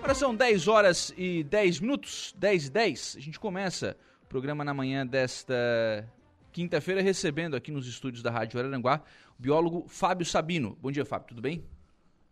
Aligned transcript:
Agora 0.00 0.14
são 0.14 0.34
10 0.34 0.66
horas 0.66 1.12
e 1.14 1.44
10 1.44 1.80
minutos, 1.80 2.34
10 2.38 2.68
e 2.68 2.70
10. 2.70 3.16
A 3.18 3.20
gente 3.20 3.38
começa 3.38 3.94
o 4.22 4.26
programa 4.26 4.64
na 4.64 4.72
manhã 4.72 5.06
desta 5.06 5.54
quinta-feira 6.50 7.02
recebendo 7.02 7.54
aqui 7.54 7.70
nos 7.70 7.86
estúdios 7.86 8.22
da 8.22 8.30
Rádio 8.30 8.58
Araranguá 8.58 9.02
o 9.38 9.42
biólogo 9.42 9.84
Fábio 9.88 10.24
Sabino. 10.24 10.74
Bom 10.80 10.90
dia, 10.90 11.04
Fábio, 11.04 11.28
tudo 11.28 11.42
bem? 11.42 11.62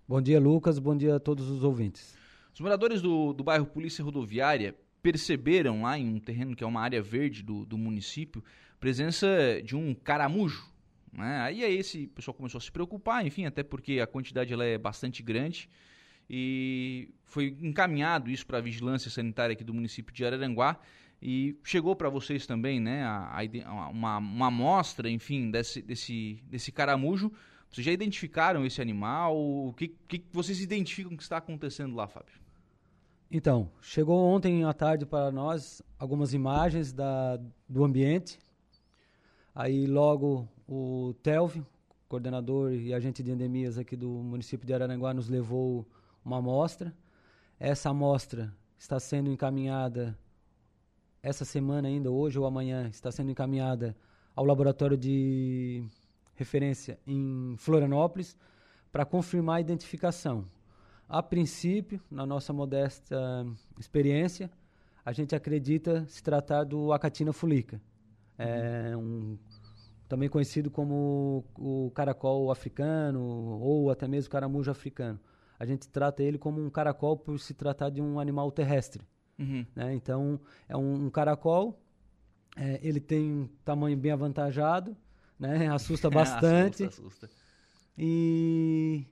Bom 0.08 0.18
dia, 0.18 0.40
Lucas. 0.40 0.78
Bom 0.78 0.96
dia 0.96 1.16
a 1.16 1.20
todos 1.20 1.50
os 1.50 1.62
ouvintes. 1.62 2.16
Os 2.54 2.60
moradores 2.60 3.02
do, 3.02 3.34
do 3.34 3.44
bairro 3.44 3.66
Polícia 3.66 4.02
Rodoviária 4.02 4.74
perceberam 5.02 5.82
lá 5.82 5.98
em 5.98 6.08
um 6.08 6.18
terreno 6.18 6.56
que 6.56 6.64
é 6.64 6.66
uma 6.66 6.80
área 6.80 7.02
verde 7.02 7.42
do, 7.42 7.66
do 7.66 7.76
município 7.76 8.42
presença 8.80 9.28
de 9.62 9.76
um 9.76 9.94
caramujo. 9.94 10.66
Né? 11.12 11.38
Aí 11.42 11.62
é 11.62 11.70
esse 11.70 12.06
pessoal 12.06 12.34
começou 12.34 12.58
a 12.58 12.62
se 12.62 12.72
preocupar, 12.72 13.26
enfim, 13.26 13.44
até 13.44 13.62
porque 13.62 14.00
a 14.00 14.06
quantidade 14.06 14.54
ela 14.54 14.64
é 14.64 14.78
bastante 14.78 15.22
grande 15.22 15.68
e 16.28 17.08
foi 17.24 17.56
encaminhado 17.60 18.30
isso 18.30 18.46
para 18.46 18.58
a 18.58 18.60
vigilância 18.60 19.10
sanitária 19.10 19.52
aqui 19.52 19.64
do 19.64 19.74
município 19.74 20.14
de 20.14 20.24
Araranguá 20.24 20.78
e 21.20 21.56
chegou 21.64 21.96
para 21.96 22.08
vocês 22.08 22.46
também, 22.46 22.78
né, 22.78 23.02
a, 23.02 23.40
a, 23.66 23.90
uma, 23.90 24.18
uma 24.18 24.46
amostra, 24.46 25.10
enfim, 25.10 25.50
desse, 25.50 25.82
desse, 25.82 26.42
desse 26.44 26.70
caramujo. 26.70 27.32
Vocês 27.70 27.84
já 27.84 27.92
identificaram 27.92 28.64
esse 28.64 28.80
animal? 28.80 29.36
O 29.36 29.74
que, 29.74 29.88
que 29.88 30.24
vocês 30.32 30.60
identificam 30.60 31.16
que 31.16 31.22
está 31.22 31.38
acontecendo 31.38 31.94
lá, 31.94 32.06
Fábio? 32.06 32.32
Então, 33.30 33.70
chegou 33.82 34.18
ontem 34.18 34.64
à 34.64 34.72
tarde 34.72 35.04
para 35.04 35.30
nós 35.30 35.82
algumas 35.98 36.32
imagens 36.32 36.92
da, 36.92 37.38
do 37.68 37.84
ambiente. 37.84 38.38
Aí 39.54 39.86
logo 39.86 40.48
o 40.66 41.14
Telvio, 41.22 41.66
coordenador 42.08 42.72
e 42.72 42.94
agente 42.94 43.22
de 43.22 43.30
endemias 43.30 43.76
aqui 43.76 43.96
do 43.96 44.08
município 44.08 44.66
de 44.66 44.72
Araranguá, 44.72 45.12
nos 45.12 45.28
levou 45.28 45.86
uma 46.28 46.38
amostra. 46.38 46.94
Essa 47.58 47.90
amostra 47.90 48.54
está 48.78 49.00
sendo 49.00 49.32
encaminhada 49.32 50.16
essa 51.22 51.44
semana 51.44 51.88
ainda, 51.88 52.10
hoje 52.10 52.38
ou 52.38 52.46
amanhã, 52.46 52.88
está 52.88 53.10
sendo 53.10 53.30
encaminhada 53.30 53.96
ao 54.36 54.44
laboratório 54.44 54.96
de 54.96 55.82
referência 56.34 56.98
em 57.06 57.56
Florianópolis 57.58 58.36
para 58.92 59.04
confirmar 59.04 59.56
a 59.56 59.60
identificação. 59.60 60.44
A 61.08 61.22
princípio, 61.22 62.00
na 62.10 62.24
nossa 62.24 62.52
modesta 62.52 63.44
experiência, 63.78 64.50
a 65.04 65.12
gente 65.12 65.34
acredita 65.34 66.06
se 66.06 66.22
tratar 66.22 66.64
do 66.64 66.92
Acatina 66.92 67.32
fulica. 67.32 67.80
É 68.38 68.94
um, 68.96 69.36
também 70.06 70.28
conhecido 70.28 70.70
como 70.70 71.44
o 71.58 71.90
caracol 71.94 72.50
africano 72.50 73.20
ou 73.60 73.90
até 73.90 74.06
mesmo 74.06 74.30
caramujo 74.30 74.70
africano. 74.70 75.18
A 75.58 75.66
gente 75.66 75.88
trata 75.88 76.22
ele 76.22 76.38
como 76.38 76.64
um 76.64 76.70
caracol 76.70 77.16
por 77.16 77.38
se 77.38 77.54
tratar 77.54 77.90
de 77.90 78.00
um 78.00 78.20
animal 78.20 78.50
terrestre. 78.50 79.02
Uhum. 79.38 79.66
Né? 79.74 79.94
Então, 79.94 80.40
é 80.68 80.76
um, 80.76 81.06
um 81.06 81.10
caracol, 81.10 81.80
é, 82.56 82.80
ele 82.82 83.00
tem 83.00 83.32
um 83.32 83.48
tamanho 83.64 83.96
bem 83.96 84.12
avantajado, 84.12 84.96
né? 85.38 85.68
assusta 85.72 86.08
bastante. 86.10 86.84
assusta, 86.84 87.26
assusta. 87.26 87.30
E, 87.96 89.04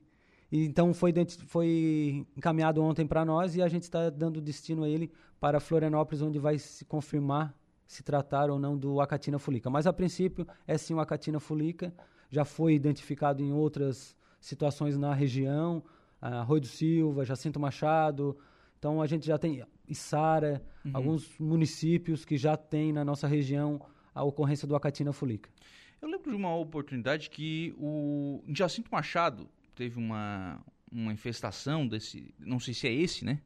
e, 0.51 0.65
então 0.65 0.93
foi, 0.93 1.13
foi 1.47 2.25
encaminhado 2.35 2.81
ontem 2.81 3.05
para 3.05 3.25
nós 3.25 3.55
e 3.55 3.61
a 3.61 3.67
gente 3.67 3.83
está 3.83 4.09
dando 4.09 4.39
destino 4.39 4.83
a 4.83 4.89
ele 4.89 5.11
para 5.39 5.59
Florianópolis, 5.59 6.21
onde 6.21 6.39
vai 6.39 6.57
se 6.57 6.85
confirmar 6.85 7.55
se 7.85 8.03
tratar 8.03 8.49
ou 8.49 8.59
não 8.59 8.77
do 8.77 8.99
Acatina 8.99 9.39
fulica. 9.39 9.69
Mas 9.69 9.87
a 9.87 9.93
princípio 9.93 10.45
é 10.67 10.77
sim 10.77 10.93
o 10.93 10.99
Acatina 10.99 11.39
fulica, 11.39 11.93
já 12.29 12.43
foi 12.43 12.73
identificado 12.73 13.41
em 13.41 13.53
outras 13.53 14.15
situações 14.41 14.97
na 14.97 15.13
região, 15.13 15.81
Arroio 16.21 16.61
do 16.61 16.67
Silva, 16.67 17.25
Jacinto 17.25 17.59
Machado, 17.59 18.37
então 18.77 19.01
a 19.01 19.07
gente 19.07 19.25
já 19.25 19.37
tem 19.37 19.63
Içara, 19.87 20.63
uhum. 20.85 20.91
alguns 20.93 21.37
municípios 21.39 22.25
que 22.25 22.37
já 22.37 22.55
tem 22.57 22.91
na 22.91 23.03
nossa 23.03 23.27
região 23.27 23.79
a 24.13 24.23
ocorrência 24.23 24.67
do 24.67 24.75
Acatina 24.75 25.13
fulica. 25.13 25.49
Eu 26.01 26.09
lembro 26.09 26.29
de 26.29 26.35
uma 26.35 26.55
oportunidade 26.55 27.29
que 27.29 27.73
o 27.77 28.43
Jacinto 28.49 28.89
Machado 28.91 29.49
teve 29.73 29.97
uma, 29.97 30.63
uma 30.91 31.13
infestação 31.13 31.87
desse, 31.87 32.33
não 32.39 32.59
sei 32.59 32.73
se 32.73 32.87
é 32.87 32.93
esse, 32.93 33.25
né? 33.25 33.41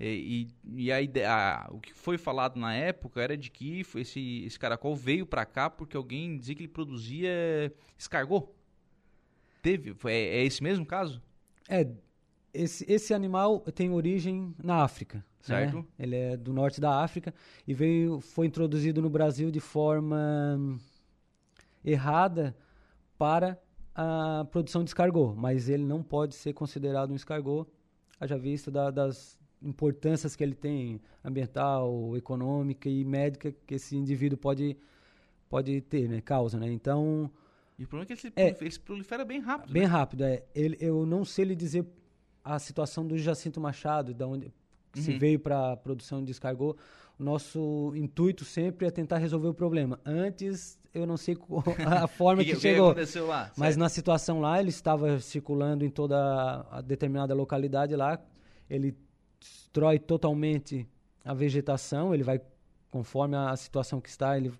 E, 0.00 0.46
e 0.76 0.92
a 0.92 1.02
ideia, 1.02 1.66
o 1.70 1.80
que 1.80 1.92
foi 1.92 2.16
falado 2.16 2.56
na 2.56 2.72
época 2.72 3.20
era 3.20 3.36
de 3.36 3.50
que 3.50 3.80
esse, 3.96 4.44
esse 4.44 4.56
caracol 4.56 4.94
veio 4.94 5.26
para 5.26 5.44
cá 5.44 5.68
porque 5.68 5.96
alguém 5.96 6.38
dizia 6.38 6.54
que 6.54 6.62
ele 6.62 6.68
produzia 6.68 7.72
escargot. 7.98 8.48
Teve? 9.60 9.96
É, 10.04 10.38
é 10.38 10.44
esse 10.44 10.62
mesmo 10.62 10.86
caso? 10.86 11.20
É, 11.68 11.84
esse, 12.52 12.84
esse 12.90 13.14
animal 13.14 13.60
tem 13.60 13.90
origem 13.90 14.54
na 14.62 14.82
África. 14.82 15.24
Certo. 15.40 15.78
Né? 15.78 15.84
Ele 15.98 16.16
é 16.16 16.36
do 16.36 16.52
norte 16.52 16.80
da 16.80 17.02
África 17.02 17.32
e 17.66 17.72
veio, 17.72 18.20
foi 18.20 18.46
introduzido 18.46 19.00
no 19.00 19.08
Brasil 19.08 19.50
de 19.50 19.60
forma 19.60 20.56
hum, 20.58 20.78
errada 21.84 22.56
para 23.16 23.58
a 23.94 24.46
produção 24.50 24.84
de 24.84 24.90
escargot, 24.90 25.34
mas 25.36 25.68
ele 25.68 25.84
não 25.84 26.02
pode 26.02 26.34
ser 26.34 26.52
considerado 26.52 27.10
um 27.10 27.16
escargot, 27.16 27.68
haja 28.20 28.36
vista 28.36 28.70
da, 28.70 28.90
das 28.90 29.38
importâncias 29.62 30.36
que 30.36 30.42
ele 30.44 30.54
tem 30.54 31.00
ambiental, 31.24 32.16
econômica 32.16 32.88
e 32.88 33.04
médica 33.04 33.52
que 33.66 33.74
esse 33.74 33.96
indivíduo 33.96 34.38
pode 34.38 34.76
pode 35.48 35.80
ter, 35.80 36.08
né, 36.08 36.20
causa, 36.20 36.58
né? 36.58 36.70
Então, 36.70 37.30
e 37.78 37.84
o 37.84 37.88
problema 37.88 38.12
é 38.12 38.16
que 38.16 38.26
ele 38.26 38.34
é, 38.36 38.78
prolifera 38.84 39.24
bem 39.24 39.40
rápido. 39.40 39.72
Bem 39.72 39.82
né? 39.82 39.88
rápido, 39.88 40.24
é. 40.24 40.44
Ele, 40.54 40.76
eu 40.78 41.06
não 41.06 41.24
sei 41.24 41.46
lhe 41.46 41.56
dizer 41.56 41.86
a 42.54 42.58
situação 42.58 43.06
do 43.06 43.18
Jacinto 43.18 43.60
Machado, 43.60 44.14
da 44.14 44.26
onde 44.26 44.46
uhum. 44.46 45.02
se 45.02 45.18
veio 45.18 45.38
para 45.38 45.72
a 45.72 45.76
produção 45.76 46.20
de 46.20 46.26
descargou. 46.26 46.76
O 47.18 47.22
nosso 47.22 47.92
intuito 47.94 48.44
sempre 48.44 48.86
é 48.86 48.90
tentar 48.90 49.18
resolver 49.18 49.48
o 49.48 49.54
problema. 49.54 50.00
Antes, 50.04 50.78
eu 50.94 51.06
não 51.06 51.18
sei 51.18 51.36
a 51.86 52.06
forma 52.06 52.42
que, 52.44 52.54
que, 52.54 52.60
chegou. 52.60 52.94
Que 52.94 53.20
lá, 53.20 53.52
mas 53.56 53.76
na 53.76 53.88
situação 53.90 54.40
lá, 54.40 54.58
ele 54.58 54.70
estava 54.70 55.20
circulando 55.20 55.84
em 55.84 55.90
toda 55.90 56.66
a 56.70 56.80
determinada 56.80 57.34
localidade 57.34 57.94
lá. 57.94 58.18
Ele 58.70 58.96
destrói 59.38 59.98
totalmente 59.98 60.88
a 61.24 61.34
vegetação, 61.34 62.14
ele 62.14 62.22
vai 62.22 62.40
conforme 62.90 63.36
a 63.36 63.54
situação 63.56 64.00
que 64.00 64.08
está. 64.08 64.38
Ele, 64.38 64.52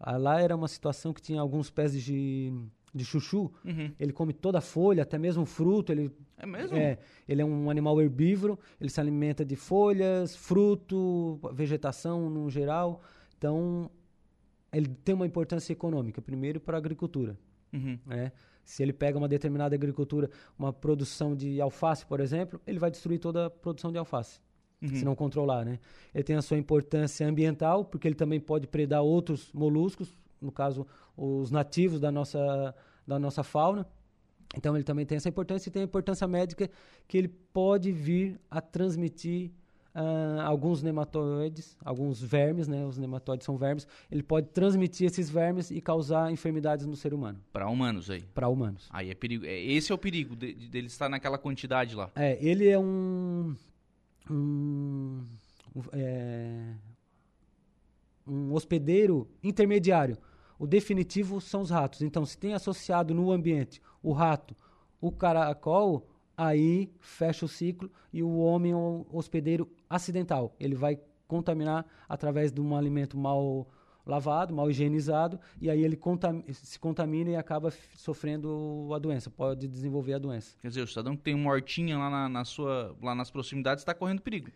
lá 0.00 0.40
era 0.40 0.56
uma 0.56 0.68
situação 0.68 1.12
que 1.12 1.20
tinha 1.20 1.40
alguns 1.40 1.68
pés 1.68 1.92
de 2.02 2.52
de 2.94 3.04
chuchu, 3.04 3.50
uhum. 3.64 3.92
ele 3.98 4.12
come 4.12 4.32
toda 4.32 4.58
a 4.58 4.60
folha, 4.60 5.02
até 5.02 5.18
mesmo 5.18 5.44
fruto. 5.44 5.90
Ele, 5.90 6.10
é 6.38 6.46
mesmo? 6.46 6.76
É, 6.76 6.98
ele 7.26 7.42
é 7.42 7.44
um 7.44 7.68
animal 7.68 8.00
herbívoro, 8.00 8.58
ele 8.80 8.88
se 8.88 9.00
alimenta 9.00 9.44
de 9.44 9.56
folhas, 9.56 10.36
fruto, 10.36 11.40
vegetação 11.52 12.30
no 12.30 12.48
geral. 12.48 13.02
Então, 13.36 13.90
ele 14.72 14.88
tem 14.88 15.14
uma 15.14 15.26
importância 15.26 15.72
econômica, 15.72 16.22
primeiro 16.22 16.60
para 16.60 16.76
a 16.76 16.78
agricultura. 16.78 17.36
Uhum. 17.72 17.98
Né? 18.06 18.30
Se 18.64 18.82
ele 18.82 18.92
pega 18.92 19.18
uma 19.18 19.28
determinada 19.28 19.74
agricultura, 19.74 20.30
uma 20.56 20.72
produção 20.72 21.34
de 21.34 21.60
alface, 21.60 22.06
por 22.06 22.20
exemplo, 22.20 22.60
ele 22.66 22.78
vai 22.78 22.90
destruir 22.90 23.18
toda 23.18 23.46
a 23.46 23.50
produção 23.50 23.90
de 23.90 23.98
alface. 23.98 24.40
Uhum. 24.80 24.88
Se 24.88 25.04
não 25.04 25.14
controlar, 25.14 25.64
né? 25.64 25.78
Ele 26.14 26.24
tem 26.24 26.36
a 26.36 26.42
sua 26.42 26.58
importância 26.58 27.26
ambiental, 27.26 27.84
porque 27.84 28.06
ele 28.06 28.14
também 28.14 28.38
pode 28.38 28.66
predar 28.66 29.02
outros 29.02 29.52
moluscos, 29.52 30.16
no 30.44 30.52
caso, 30.52 30.86
os 31.16 31.50
nativos 31.50 31.98
da 31.98 32.12
nossa, 32.12 32.74
da 33.06 33.18
nossa 33.18 33.42
fauna. 33.42 33.86
Então 34.56 34.76
ele 34.76 34.84
também 34.84 35.04
tem 35.04 35.16
essa 35.16 35.28
importância 35.28 35.68
e 35.68 35.72
tem 35.72 35.82
a 35.82 35.84
importância 35.84 36.26
médica 36.28 36.70
que 37.08 37.18
ele 37.18 37.28
pode 37.28 37.90
vir 37.90 38.38
a 38.50 38.60
transmitir 38.60 39.50
uh, 39.94 40.40
alguns 40.42 40.82
nematóides, 40.82 41.76
alguns 41.84 42.22
vermes, 42.22 42.68
né? 42.68 42.84
Os 42.84 42.98
nematóides 42.98 43.44
são 43.44 43.56
vermes. 43.56 43.86
Ele 44.10 44.22
pode 44.22 44.48
transmitir 44.48 45.06
esses 45.06 45.30
vermes 45.30 45.70
e 45.70 45.80
causar 45.80 46.30
enfermidades 46.30 46.86
no 46.86 46.96
ser 46.96 47.14
humano. 47.14 47.40
Para 47.52 47.68
humanos 47.68 48.10
aí. 48.10 48.22
Para 48.34 48.48
humanos. 48.48 48.88
Aí 48.90 49.10
é 49.10 49.14
perigo. 49.14 49.44
É, 49.44 49.58
esse 49.58 49.90
é 49.90 49.94
o 49.94 49.98
perigo 49.98 50.36
dele 50.36 50.54
de, 50.54 50.68
de 50.68 50.86
estar 50.86 51.08
naquela 51.08 51.38
quantidade 51.38 51.96
lá. 51.96 52.10
É, 52.14 52.38
ele 52.44 52.68
é 52.68 52.78
um, 52.78 53.56
um 54.30 55.24
é, 55.92 56.74
um 58.26 58.52
hospedeiro 58.52 59.28
intermediário 59.42 60.16
o 60.64 60.66
definitivo 60.66 61.42
são 61.42 61.60
os 61.60 61.68
ratos. 61.68 62.00
Então, 62.00 62.24
se 62.24 62.38
tem 62.38 62.54
associado 62.54 63.12
no 63.12 63.30
ambiente 63.30 63.82
o 64.02 64.12
rato, 64.12 64.56
o 64.98 65.12
caracol, 65.12 66.08
aí 66.34 66.90
fecha 67.00 67.44
o 67.44 67.48
ciclo 67.48 67.90
e 68.10 68.22
o 68.22 68.38
homem 68.38 68.72
é 68.72 68.76
um 68.76 69.04
hospedeiro 69.12 69.70
acidental. 69.90 70.56
Ele 70.58 70.74
vai 70.74 70.98
contaminar 71.28 71.84
através 72.08 72.50
de 72.50 72.62
um 72.62 72.74
alimento 72.74 73.14
mal 73.14 73.68
lavado, 74.06 74.54
mal 74.54 74.70
higienizado, 74.70 75.38
e 75.60 75.68
aí 75.68 75.84
ele 75.84 75.96
contam 75.96 76.42
se 76.50 76.78
contamina 76.78 77.30
e 77.30 77.36
acaba 77.36 77.70
sofrendo 77.94 78.88
a 78.94 78.98
doença, 78.98 79.30
pode 79.30 79.68
desenvolver 79.68 80.14
a 80.14 80.18
doença. 80.18 80.56
Quer 80.62 80.68
dizer, 80.68 80.80
o 80.82 80.86
cidadão 80.86 81.14
que 81.14 81.22
tem 81.22 81.34
uma 81.34 81.50
hortinha 81.50 81.98
lá, 81.98 82.08
na, 82.08 82.28
na 82.28 82.44
sua, 82.46 82.96
lá 83.02 83.14
nas 83.14 83.30
proximidades 83.30 83.82
está 83.82 83.92
correndo 83.92 84.22
perigo. 84.22 84.50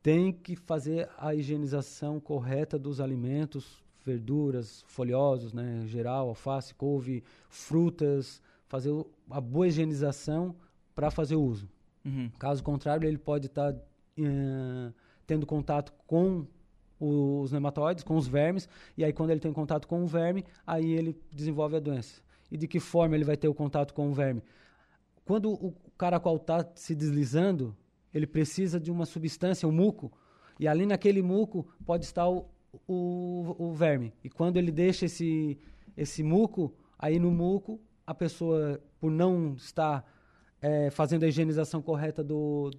Tem 0.00 0.32
que 0.32 0.54
fazer 0.54 1.08
a 1.18 1.34
higienização 1.34 2.20
correta 2.20 2.78
dos 2.78 3.00
alimentos, 3.00 3.84
verduras, 4.08 4.82
folhosos, 4.86 5.52
né, 5.52 5.82
geral, 5.86 6.28
alface, 6.28 6.74
couve, 6.74 7.22
frutas, 7.50 8.42
fazer 8.66 8.90
a 9.30 9.40
boa 9.40 9.68
higienização 9.68 10.56
para 10.94 11.10
fazer 11.10 11.36
o 11.36 11.42
uso. 11.42 11.68
Uhum. 12.04 12.30
Caso 12.38 12.62
contrário, 12.62 13.06
ele 13.06 13.18
pode 13.18 13.46
estar 13.46 13.72
tá 13.72 13.78
uh, 14.18 14.94
tendo 15.26 15.44
contato 15.46 15.92
com 16.06 16.46
os 16.98 17.52
nematóides, 17.52 18.02
com 18.02 18.16
os 18.16 18.26
vermes, 18.26 18.68
e 18.96 19.04
aí 19.04 19.12
quando 19.12 19.30
ele 19.30 19.40
tem 19.40 19.52
contato 19.52 19.86
com 19.86 20.02
o 20.02 20.06
verme, 20.06 20.44
aí 20.66 20.90
ele 20.92 21.16
desenvolve 21.30 21.76
a 21.76 21.80
doença. 21.80 22.22
E 22.50 22.56
de 22.56 22.66
que 22.66 22.80
forma 22.80 23.14
ele 23.14 23.24
vai 23.24 23.36
ter 23.36 23.46
o 23.46 23.54
contato 23.54 23.92
com 23.92 24.08
o 24.08 24.12
verme? 24.12 24.42
Quando 25.24 25.52
o 25.52 25.74
caracol 25.98 26.36
está 26.36 26.66
se 26.74 26.94
deslizando, 26.94 27.76
ele 28.12 28.26
precisa 28.26 28.80
de 28.80 28.90
uma 28.90 29.04
substância, 29.04 29.68
um 29.68 29.72
muco, 29.72 30.10
e 30.58 30.66
ali 30.66 30.86
naquele 30.86 31.22
muco 31.22 31.68
pode 31.84 32.06
estar 32.06 32.26
o, 32.26 32.46
o, 32.86 33.54
o 33.58 33.72
verme. 33.72 34.12
E 34.22 34.28
quando 34.28 34.56
ele 34.56 34.70
deixa 34.70 35.06
esse, 35.06 35.58
esse 35.96 36.22
muco, 36.22 36.74
aí 36.98 37.18
no 37.18 37.30
muco, 37.30 37.80
a 38.06 38.14
pessoa, 38.14 38.80
por 39.00 39.10
não 39.10 39.54
estar 39.54 40.04
é, 40.60 40.90
fazendo 40.90 41.24
a 41.24 41.28
higienização 41.28 41.82
correta 41.82 42.22
do, 42.24 42.70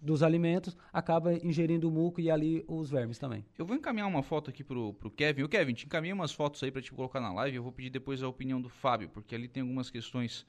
dos 0.00 0.22
alimentos, 0.22 0.76
acaba 0.92 1.34
ingerindo 1.34 1.88
o 1.88 1.90
muco 1.90 2.20
e 2.20 2.30
ali 2.30 2.64
os 2.66 2.90
vermes 2.90 3.18
também. 3.18 3.44
Eu 3.58 3.66
vou 3.66 3.76
encaminhar 3.76 4.08
uma 4.08 4.22
foto 4.22 4.50
aqui 4.50 4.64
pro, 4.64 4.94
pro 4.94 5.10
Kevin. 5.10 5.42
O 5.42 5.48
Kevin, 5.48 5.74
te 5.74 5.86
encaminhei 5.86 6.12
umas 6.12 6.32
fotos 6.32 6.62
aí 6.62 6.70
para 6.70 6.82
te 6.82 6.92
colocar 6.92 7.20
na 7.20 7.32
live. 7.32 7.56
Eu 7.56 7.62
vou 7.62 7.72
pedir 7.72 7.90
depois 7.90 8.22
a 8.22 8.28
opinião 8.28 8.60
do 8.60 8.68
Fábio, 8.68 9.08
porque 9.10 9.34
ali 9.34 9.48
tem 9.48 9.62
algumas 9.62 9.90
questões 9.90 10.46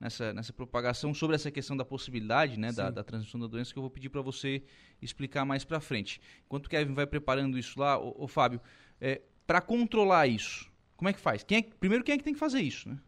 nessa, 0.00 0.32
nessa 0.32 0.52
propagação 0.52 1.12
sobre 1.12 1.36
essa 1.36 1.50
questão 1.50 1.76
da 1.76 1.84
possibilidade 1.84 2.58
né, 2.58 2.72
da, 2.72 2.90
da, 2.90 3.04
transmissão 3.04 3.38
da 3.38 3.46
doença 3.46 3.72
que 3.72 3.78
eu 3.78 3.82
vou 3.82 3.90
pedir 3.90 4.08
para 4.08 4.22
você 4.22 4.62
explicar 5.00 5.44
mais 5.44 5.62
para 5.62 5.78
frente. 5.78 6.20
Enquanto 6.46 6.66
o 6.66 6.70
Kevin 6.70 6.94
vai 6.94 7.06
preparando 7.06 7.58
isso 7.58 7.78
lá, 7.78 7.98
o, 7.98 8.26
Fábio, 8.26 8.60
é, 8.98 9.20
para 9.46 9.60
controlar 9.60 10.26
isso, 10.26 10.70
como 10.96 11.10
é 11.10 11.12
que 11.12 11.20
faz? 11.20 11.42
Quem 11.42 11.58
é, 11.58 11.62
primeiro, 11.62 12.02
quem 12.02 12.14
é 12.14 12.18
que 12.18 12.24
tem 12.24 12.32
que 12.32 12.40
fazer 12.40 12.60
isso? 12.60 12.88
Né? 12.88 12.98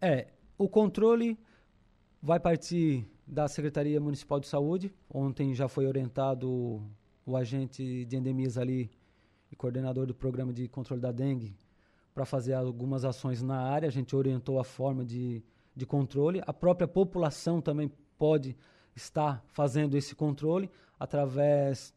É, 0.00 0.26
o 0.58 0.68
controle 0.68 1.38
vai 2.20 2.40
partir 2.40 3.06
da 3.26 3.46
Secretaria 3.48 4.00
Municipal 4.00 4.40
de 4.40 4.48
Saúde. 4.48 4.92
Ontem 5.08 5.54
já 5.54 5.68
foi 5.68 5.86
orientado 5.86 6.82
o 7.24 7.36
agente 7.36 8.04
de 8.04 8.16
endemias 8.16 8.58
ali 8.58 8.90
e 9.50 9.56
coordenador 9.56 10.06
do 10.06 10.14
programa 10.14 10.52
de 10.52 10.68
controle 10.68 11.00
da 11.00 11.12
dengue 11.12 11.56
para 12.12 12.24
fazer 12.24 12.54
algumas 12.54 13.04
ações 13.04 13.42
na 13.42 13.60
área. 13.60 13.88
A 13.88 13.92
gente 13.92 14.14
orientou 14.14 14.58
a 14.58 14.64
forma 14.64 15.04
de, 15.04 15.42
de 15.74 15.86
controle. 15.86 16.42
A 16.46 16.52
própria 16.52 16.86
população 16.86 17.60
também 17.60 17.90
pode 18.18 18.56
estar 18.94 19.44
fazendo 19.48 19.96
esse 19.96 20.14
controle 20.14 20.70
através 20.98 21.94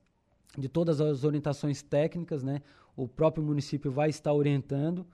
de 0.58 0.68
todas 0.68 1.00
as 1.00 1.24
orientações 1.24 1.82
técnicas, 1.82 2.44
né? 2.44 2.62
O 2.96 3.08
próprio 3.08 3.44
município 3.44 3.92
vai 3.92 4.10
estar 4.10 4.34
orientando, 4.34 5.06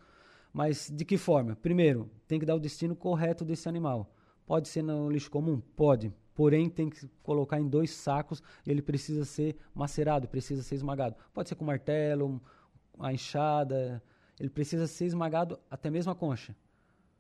mas 0.54 0.90
de 0.90 1.04
que 1.04 1.18
forma? 1.18 1.56
Primeiro, 1.56 2.10
tem 2.28 2.40
que 2.40 2.46
dar 2.46 2.56
o 2.56 2.60
destino 2.60 2.96
correto 2.96 3.44
desse 3.44 3.68
animal. 3.68 4.10
Pode 4.46 4.70
ser 4.70 4.82
no 4.82 5.10
lixo 5.10 5.30
comum? 5.30 5.62
Pode. 5.76 6.14
Porém, 6.34 6.70
tem 6.70 6.90
que 6.90 7.08
colocar 7.22 7.60
em 7.60 7.68
dois 7.68 7.92
sacos 7.92 8.42
e 8.66 8.72
ele 8.72 8.82
precisa 8.82 9.26
ser 9.26 9.56
macerado, 9.74 10.28
precisa 10.28 10.64
ser 10.64 10.76
esmagado. 10.76 11.16
Pode 11.34 11.50
ser 11.50 11.56
com 11.56 11.66
martelo, 11.66 12.42
a 13.00 13.14
enxada, 13.14 14.02
ele 14.40 14.50
precisa 14.50 14.88
ser 14.88 15.06
esmagado 15.06 15.60
até 15.70 15.90
mesmo 15.90 16.12
a 16.12 16.16
concha, 16.16 16.56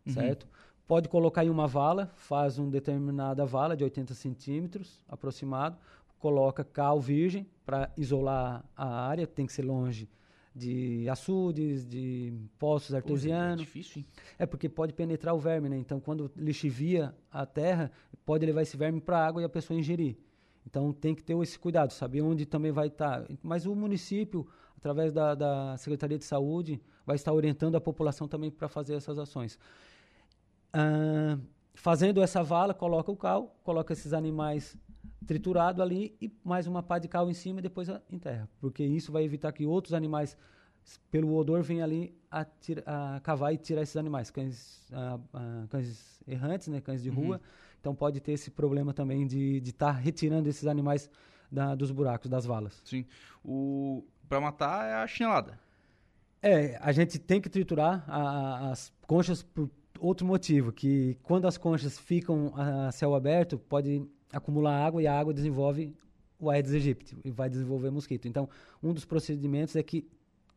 uhum. 0.06 0.14
certo? 0.14 0.48
Pode 0.88 1.08
colocar 1.08 1.46
em 1.46 1.50
uma 1.50 1.68
vala, 1.68 2.12
faz 2.16 2.60
uma 2.60 2.70
determinada 2.70 3.46
vala 3.46 3.76
de 3.76 3.84
80 3.84 4.14
centímetros 4.14 5.02
aproximado, 5.08 5.78
coloca 6.20 6.64
cal 6.64 7.00
virgem 7.00 7.48
para 7.66 7.92
isolar 7.98 8.64
a 8.76 9.08
área, 9.08 9.26
tem 9.26 9.46
que 9.46 9.54
ser 9.54 9.64
longe 9.64 10.10
de 10.56 11.10
açudes, 11.10 11.86
de 11.86 12.34
poços 12.60 12.94
artesianos. 12.94 13.62
é 13.62 13.66
difícil, 13.66 14.00
hein? 14.00 14.06
É 14.38 14.46
porque 14.46 14.70
pode 14.70 14.94
penetrar 14.94 15.34
o 15.34 15.40
verme, 15.40 15.68
né? 15.68 15.78
Então, 15.78 16.00
quando 16.00 16.32
lixivia 16.36 17.14
a 17.32 17.46
terra, 17.46 17.92
pode 18.26 18.46
levar 18.46 18.62
esse 18.62 18.78
verme 18.78 19.02
para 19.02 19.18
a 19.18 19.26
água 19.26 19.42
e 19.42 19.46
a 19.46 19.50
pessoa 19.50 19.78
ingerir. 19.78 20.16
Então, 20.66 20.94
tem 20.94 21.16
que 21.16 21.24
ter 21.24 21.36
esse 21.42 21.58
cuidado, 21.58 21.92
saber 21.92 22.22
onde 22.22 22.46
também 22.46 22.72
vai 22.72 22.88
estar. 22.88 23.24
Tá. 23.24 23.34
Mas 23.42 23.66
o 23.66 23.76
município, 23.76 24.48
através 24.78 25.12
da, 25.12 25.34
da 25.34 25.78
Secretaria 25.78 26.18
de 26.18 26.24
Saúde, 26.24 26.80
vai 27.06 27.16
estar 27.16 27.34
orientando 27.34 27.76
a 27.76 27.82
população 27.82 28.28
também 28.28 28.52
para 28.52 28.70
fazer 28.70 28.94
essas 28.94 29.18
ações. 29.18 29.58
Ah, 30.74 31.38
fazendo 31.76 32.22
essa 32.22 32.42
vala, 32.42 32.74
coloca 32.74 33.12
o 33.12 33.16
cal, 33.16 33.56
coloca 33.64 33.94
esses 33.94 34.12
animais 34.12 34.76
triturado 35.26 35.82
ali 35.82 36.18
e 36.20 36.32
mais 36.44 36.68
uma 36.68 36.84
pá 36.84 37.00
de 37.00 37.08
cal 37.08 37.30
em 37.30 37.34
cima 37.34 37.60
e 37.60 37.62
depois 37.64 37.88
enterra. 38.10 38.50
Porque 38.60 38.84
isso 38.84 39.12
vai 39.12 39.24
evitar 39.24 39.52
que 39.52 39.66
outros 39.66 39.94
animais, 39.94 40.36
pelo 41.12 41.34
odor, 41.36 41.62
venham 41.62 41.84
ali 41.84 42.14
a, 42.30 42.44
tira, 42.44 42.84
a 42.86 43.20
cavar 43.22 43.54
e 43.54 43.58
tirar 43.58 43.84
esses 43.84 43.96
animais. 43.96 44.32
Cães, 44.32 44.92
a, 44.92 45.20
a, 45.34 45.68
cães 45.70 46.22
errantes, 46.28 46.68
né, 46.68 46.82
cães 46.82 47.04
de 47.04 47.10
uhum. 47.10 47.16
rua. 47.16 47.42
Então 47.80 47.94
pode 47.94 48.20
ter 48.20 48.32
esse 48.34 48.50
problema 48.50 48.94
também 48.94 49.28
de 49.28 49.58
estar 49.58 49.94
tá 49.94 50.00
retirando 50.00 50.50
esses 50.50 50.66
animais 50.68 51.10
da, 51.52 51.76
dos 51.76 51.92
buracos, 51.92 52.30
das 52.30 52.46
valas. 52.46 52.82
Sim. 52.84 53.06
O 53.44 54.04
para 54.28 54.42
matar 54.42 54.88
é 54.88 54.94
a 54.96 55.06
chinelada. 55.06 55.60
É, 56.42 56.78
a 56.82 56.92
gente 56.92 57.20
tem 57.20 57.40
que 57.40 57.50
triturar 57.50 58.04
as 58.10 58.92
conchas 59.06 59.44
por 59.44 59.70
outro 60.04 60.28
motivo, 60.28 60.72
que 60.72 61.18
quando 61.24 61.48
as 61.48 61.58
conchas 61.58 61.98
ficam 61.98 62.54
a 62.56 62.92
céu 62.92 63.16
aberto, 63.16 63.58
pode 63.58 64.06
acumular 64.32 64.86
água 64.86 65.02
e 65.02 65.08
a 65.08 65.18
água 65.18 65.34
desenvolve 65.34 65.96
o 66.38 66.50
Aedes 66.50 66.74
aegypti 66.74 67.18
e 67.24 67.32
vai 67.32 67.50
desenvolver 67.50 67.90
mosquito. 67.90 68.28
Então, 68.28 68.50
um 68.82 68.94
dos 68.94 69.06
procedimentos 69.06 69.78
é 69.78 69.84
que 69.84 70.06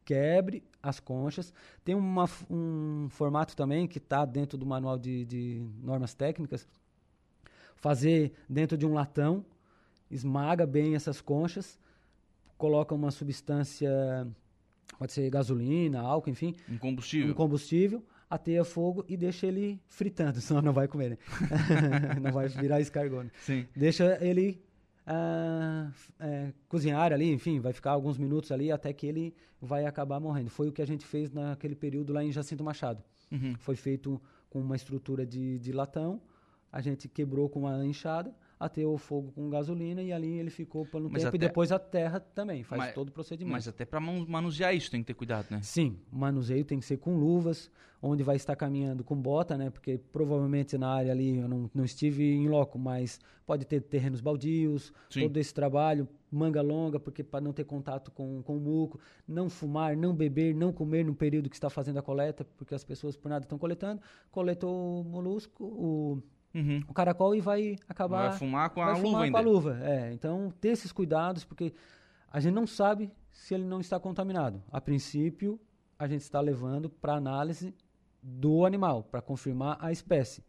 quebre 0.05 0.65
as 0.83 0.99
conchas. 0.99 1.53
Tem 1.85 1.95
uma, 1.95 2.29
um 2.51 3.07
formato 3.09 3.55
também 3.55 3.87
que 3.87 3.99
está 3.99 4.25
dentro 4.25 4.59
do 4.59 4.67
manual 4.67 4.99
de, 4.99 5.25
de, 5.25 5.65
normas 5.81 6.13
técnicas. 6.13 6.67
Fazer 7.77 8.33
dentro 8.49 8.77
de 8.77 8.85
um 8.85 8.95
latão, 8.95 9.45
esmaga 10.11 10.67
bem 10.67 10.97
essas 10.97 11.21
conchas, 11.21 11.79
coloca 12.59 12.95
uma 12.95 13.13
substância, 13.13 14.27
pode 14.99 15.13
ser 15.13 15.31
gasolina, 15.31 16.01
álcool, 16.01 16.31
enfim. 16.31 16.55
Um 16.69 16.79
combustível. 16.79 17.31
Um 17.31 17.35
combustível 17.35 18.03
ateia 18.29 18.65
fogo 18.65 19.05
e 19.09 19.17
deixa 19.17 19.47
ele 19.47 19.81
fritando, 19.87 20.41
senão 20.43 20.63
não 20.63 20.73
vai 20.73 20.89
comer, 20.89 21.11
né? 21.11 21.19
não 22.21 22.33
vai 22.33 22.49
virar 22.49 22.81
escargot. 22.81 23.31
Sim. 23.41 23.67
Deixa 23.75 24.19
ele 24.25 24.63
uh, 25.07 25.93
é, 26.19 26.53
cozinhar 26.69 27.13
ali, 27.13 27.33
enfim, 27.33 27.61
vai 27.61 27.73
ficar 27.73 27.93
alguns 27.93 28.19
minutos 28.19 28.51
ali 28.53 28.71
até 28.71 28.93
que 28.93 29.07
ele 29.07 29.35
vai 29.61 29.87
acabar 29.87 30.21
morrendo. 30.21 30.51
Foi 30.51 30.69
o 30.69 30.73
que 30.73 30.83
a 30.83 30.87
gente 30.87 31.07
fez 31.07 31.31
naquele 31.33 31.75
período 31.75 32.13
lá 32.13 32.23
em 32.23 32.33
Jacinto 32.33 32.65
Machado. 32.65 33.03
Uhum. 33.31 33.55
Foi 33.59 33.77
feito 33.77 34.21
com 34.51 34.61
uma 34.61 34.77
estrutura 34.77 35.27
de, 35.27 35.59
de 35.59 35.73
latão, 35.73 36.21
a 36.71 36.81
gente 36.81 37.09
quebrou 37.09 37.49
com 37.49 37.61
uma 37.61 37.85
enxada, 37.85 38.35
ateou 38.59 38.95
o 38.95 38.99
fogo 38.99 39.33
com 39.33 39.51
gasolina 39.51 40.03
e 40.03 40.13
ali 40.13 40.39
ele 40.39 40.51
ficou 40.51 40.87
por 40.87 41.03
um 41.03 41.09
tempo 41.11 41.29
até... 41.29 41.37
e 41.37 41.39
depois 41.39 41.71
a 41.71 41.79
terra 41.79 42.21
também 42.21 42.63
faz 42.63 42.79
mas, 42.79 42.95
todo 42.95 43.09
o 43.09 43.13
procedimento. 43.13 43.53
Mas 43.53 43.69
até 43.69 43.85
para 43.85 44.01
manusear 44.01 44.75
isso 44.75 44.91
tem 44.91 45.01
que 45.01 45.07
ter 45.07 45.15
cuidado, 45.15 45.47
né? 45.51 45.61
Sim, 45.63 45.99
o 46.11 46.17
manuseio 46.17 46.65
tem 46.65 46.81
que 46.81 46.87
ser 46.87 46.97
com 46.97 47.17
luvas, 47.17 47.71
onde 48.01 48.23
vai 48.23 48.37
estar 48.37 48.57
caminhando 48.57 49.05
com 49.05 49.15
bota, 49.15 49.59
né? 49.59 49.69
Porque 49.69 49.99
provavelmente 50.11 50.79
na 50.79 50.89
área 50.89 51.13
ali 51.13 51.37
eu 51.37 51.49
não, 51.49 51.71
não 51.75 51.85
estive 51.85 52.25
em 52.25 52.49
loco, 52.49 52.79
mas 52.79 53.21
pode 53.45 53.65
ter 53.65 53.81
terrenos 53.83 54.21
baldios, 54.21 54.93
Sim. 55.11 55.23
todo 55.23 55.37
esse 55.37 55.53
trabalho, 55.53 56.09
manga 56.31 56.63
longa, 56.63 56.99
porque 56.99 57.23
para 57.23 57.41
não 57.41 57.53
ter 57.53 57.65
contato 57.65 58.11
com, 58.11 58.43
com 58.43 58.57
o 58.57 58.61
muco, 58.61 58.99
não 59.29 59.49
fumar, 59.51 59.97
não 59.97 60.15
beber, 60.15 60.55
não 60.55 60.73
comer 60.73 61.05
no 61.05 61.15
período 61.15 61.51
que 61.51 61.57
está 61.57 61.71
fazendo 61.71 61.99
a 61.99 62.03
coleta, 62.03 62.45
porque 62.57 62.75
as 62.75 62.83
pessoas 62.83 63.17
por 63.17 63.29
nada 63.29 63.45
estão 63.45 63.59
coletando, 63.59 64.01
coletou 64.31 65.03
o 65.03 65.05
molusco, 65.05 65.65
o 65.65 66.23
uhum. 66.55 66.83
o 66.89 66.95
caracol 66.95 67.35
e 67.35 67.41
vai 67.41 67.77
acabar. 67.89 68.31
Vai 68.31 68.39
fumar 68.39 68.71
com 68.71 68.83
a 68.83 68.93
vai 68.93 69.03
luva 69.03 69.23
ainda. 69.23 69.33
com 69.33 69.39
a 69.39 69.41
luva. 69.53 69.79
É, 69.83 70.13
então, 70.13 70.53
ter 70.61 70.69
esses 70.69 70.93
cuidados, 70.93 71.45
porque 71.45 71.75
a 72.31 72.41
gente 72.41 72.55
não 72.55 72.67
sabe 72.67 73.11
se 73.33 73.55
ele 73.55 73.65
não 73.65 73.81
está 73.81 73.99
contaminado. 74.01 74.63
A 74.71 74.81
princípio, 74.81 75.61
a 75.99 76.07
gente 76.07 76.23
está 76.23 76.41
levando 76.41 76.89
para 76.89 77.15
análise 77.15 77.75
do 78.23 78.65
animal, 78.65 79.05
para 79.05 79.23
confirmar 79.23 79.79
a 79.81 79.93
espécie. 79.93 80.45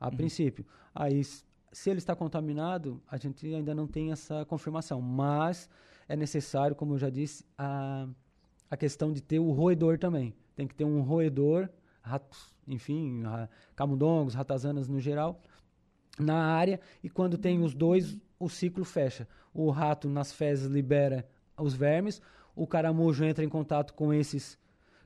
A 0.00 0.08
uhum. 0.08 0.16
princípio. 0.16 0.66
Aí, 0.94 1.22
se 1.24 1.90
ele 1.90 1.98
está 1.98 2.14
contaminado, 2.14 3.02
a 3.06 3.16
gente 3.16 3.46
ainda 3.54 3.74
não 3.74 3.86
tem 3.86 4.12
essa 4.12 4.44
confirmação. 4.44 5.00
Mas 5.00 5.68
é 6.08 6.16
necessário, 6.16 6.76
como 6.76 6.94
eu 6.94 6.98
já 6.98 7.10
disse, 7.10 7.44
a, 7.56 8.08
a 8.70 8.76
questão 8.76 9.12
de 9.12 9.22
ter 9.22 9.38
o 9.38 9.50
roedor 9.52 9.98
também. 9.98 10.34
Tem 10.54 10.66
que 10.66 10.74
ter 10.74 10.84
um 10.84 11.00
roedor, 11.00 11.68
ratos 12.02 12.51
enfim, 12.66 13.22
camundongos, 13.74 14.34
ratazanas 14.34 14.88
no 14.88 15.00
geral, 15.00 15.40
na 16.18 16.44
área. 16.44 16.80
E 17.02 17.08
quando 17.08 17.38
tem 17.38 17.62
os 17.62 17.74
dois, 17.74 18.18
o 18.38 18.48
ciclo 18.48 18.84
fecha. 18.84 19.28
O 19.52 19.70
rato 19.70 20.08
nas 20.08 20.32
fezes 20.32 20.66
libera 20.66 21.28
os 21.58 21.74
vermes, 21.74 22.20
o 22.54 22.66
caramujo 22.66 23.24
entra 23.24 23.44
em 23.44 23.48
contato 23.48 23.94
com 23.94 24.12
esses 24.12 24.58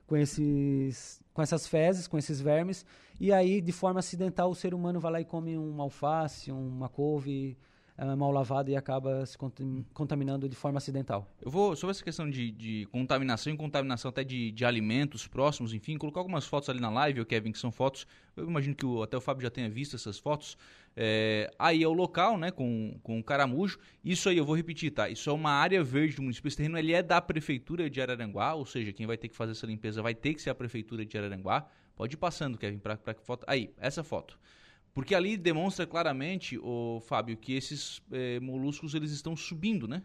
com 0.05 0.15
esses 0.15 1.21
com 1.33 1.41
essas 1.41 1.67
fezes, 1.67 2.07
com 2.07 2.17
esses 2.17 2.39
vermes, 2.39 2.85
e 3.19 3.31
aí 3.31 3.61
de 3.61 3.71
forma 3.71 3.99
acidental 3.99 4.49
o 4.49 4.55
ser 4.55 4.73
humano 4.73 4.99
vai 4.99 5.11
lá 5.11 5.21
e 5.21 5.25
come 5.25 5.57
uma 5.57 5.83
alface, 5.83 6.51
uma 6.51 6.87
couve 6.87 7.57
é, 7.97 8.15
mal 8.15 8.31
lavada 8.31 8.69
e 8.69 8.75
acaba 8.75 9.25
se 9.25 9.35
contaminando 9.91 10.47
de 10.47 10.55
forma 10.55 10.77
acidental. 10.77 11.27
Eu 11.41 11.49
vou, 11.49 11.75
sobre 11.75 11.91
essa 11.91 12.03
questão 12.03 12.29
de, 12.29 12.51
de 12.51 12.85
contaminação 12.91 13.51
e 13.51 13.57
contaminação 13.57 14.09
até 14.09 14.23
de, 14.23 14.51
de, 14.51 14.63
alimentos 14.63 15.27
próximos, 15.27 15.73
enfim, 15.73 15.97
colocar 15.97 16.19
algumas 16.19 16.45
fotos 16.45 16.69
ali 16.69 16.79
na 16.79 16.91
live, 16.91 17.25
Kevin, 17.25 17.51
que 17.51 17.57
são 17.57 17.71
fotos, 17.71 18.05
eu 18.35 18.47
imagino 18.47 18.75
que 18.75 18.85
o, 18.85 19.01
até 19.01 19.17
o 19.17 19.21
Fábio 19.21 19.41
já 19.41 19.49
tenha 19.49 19.67
visto 19.67 19.95
essas 19.95 20.19
fotos. 20.19 20.55
É, 20.95 21.49
aí 21.57 21.81
é 21.81 21.87
o 21.87 21.93
local, 21.93 22.37
né, 22.37 22.51
com, 22.51 22.99
com 23.01 23.19
o 23.19 23.23
caramujo. 23.23 23.79
Isso 24.05 24.29
aí 24.29 24.37
eu 24.37 24.45
vou 24.45 24.55
repetir, 24.55 24.91
tá? 24.91 25.09
Isso 25.09 25.29
é 25.29 25.33
uma 25.33 25.51
área 25.51 25.83
verde 25.83 26.15
do 26.15 26.21
município. 26.21 26.47
Esse 26.47 26.57
terreno 26.57 26.77
ele 26.77 26.93
é 26.93 27.01
da 27.01 27.19
prefeitura 27.19 27.89
de 27.89 27.99
Araranguá, 27.99 28.53
ou 28.53 28.65
seja, 28.65 28.93
quem 28.93 29.07
vai 29.07 29.17
ter 29.17 29.27
que 29.27 29.35
fazer 29.35 29.53
essa 29.53 29.65
limpeza 29.65 30.03
vai 30.03 30.13
ter 30.13 30.35
que 30.35 30.41
ser 30.41 30.51
a 30.51 30.55
prefeitura 30.55 31.03
de 31.03 31.17
Araranguá. 31.17 31.67
Pode 31.95 32.13
ir 32.13 32.17
passando, 32.17 32.59
Kevin, 32.59 32.77
para 32.77 32.95
que 32.95 33.23
foto. 33.23 33.43
Aí, 33.47 33.73
essa 33.79 34.03
foto. 34.03 34.37
Porque 34.97 35.13
ali 35.13 35.37
demonstra 35.37 35.85
claramente, 35.85 36.57
o 36.57 36.99
Fábio, 37.05 37.37
que 37.37 37.53
esses 37.53 38.01
é, 38.11 38.39
moluscos 38.39 38.95
eles 38.95 39.11
estão 39.11 39.35
subindo, 39.35 39.87
né? 39.87 40.01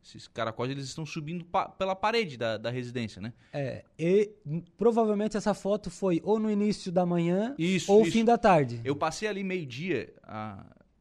Esses 0.00 0.28
caracóis 0.28 0.70
eles 0.70 0.84
estão 0.84 1.04
subindo 1.04 1.44
pa 1.44 1.68
pela 1.68 1.96
parede 1.96 2.36
da, 2.36 2.56
da 2.56 2.70
residência, 2.70 3.20
né? 3.20 3.32
É, 3.52 3.84
e 3.98 4.30
provavelmente 4.76 5.36
essa 5.36 5.54
foto 5.54 5.90
foi 5.90 6.20
ou 6.22 6.38
no 6.38 6.48
início 6.48 6.92
da 6.92 7.04
manhã 7.04 7.52
isso, 7.58 7.92
ou 7.92 8.02
isso. 8.02 8.12
fim 8.12 8.24
da 8.24 8.38
tarde. 8.38 8.80
Eu 8.84 8.94
passei 8.94 9.26
ali 9.26 9.42
meio-dia, 9.42 10.14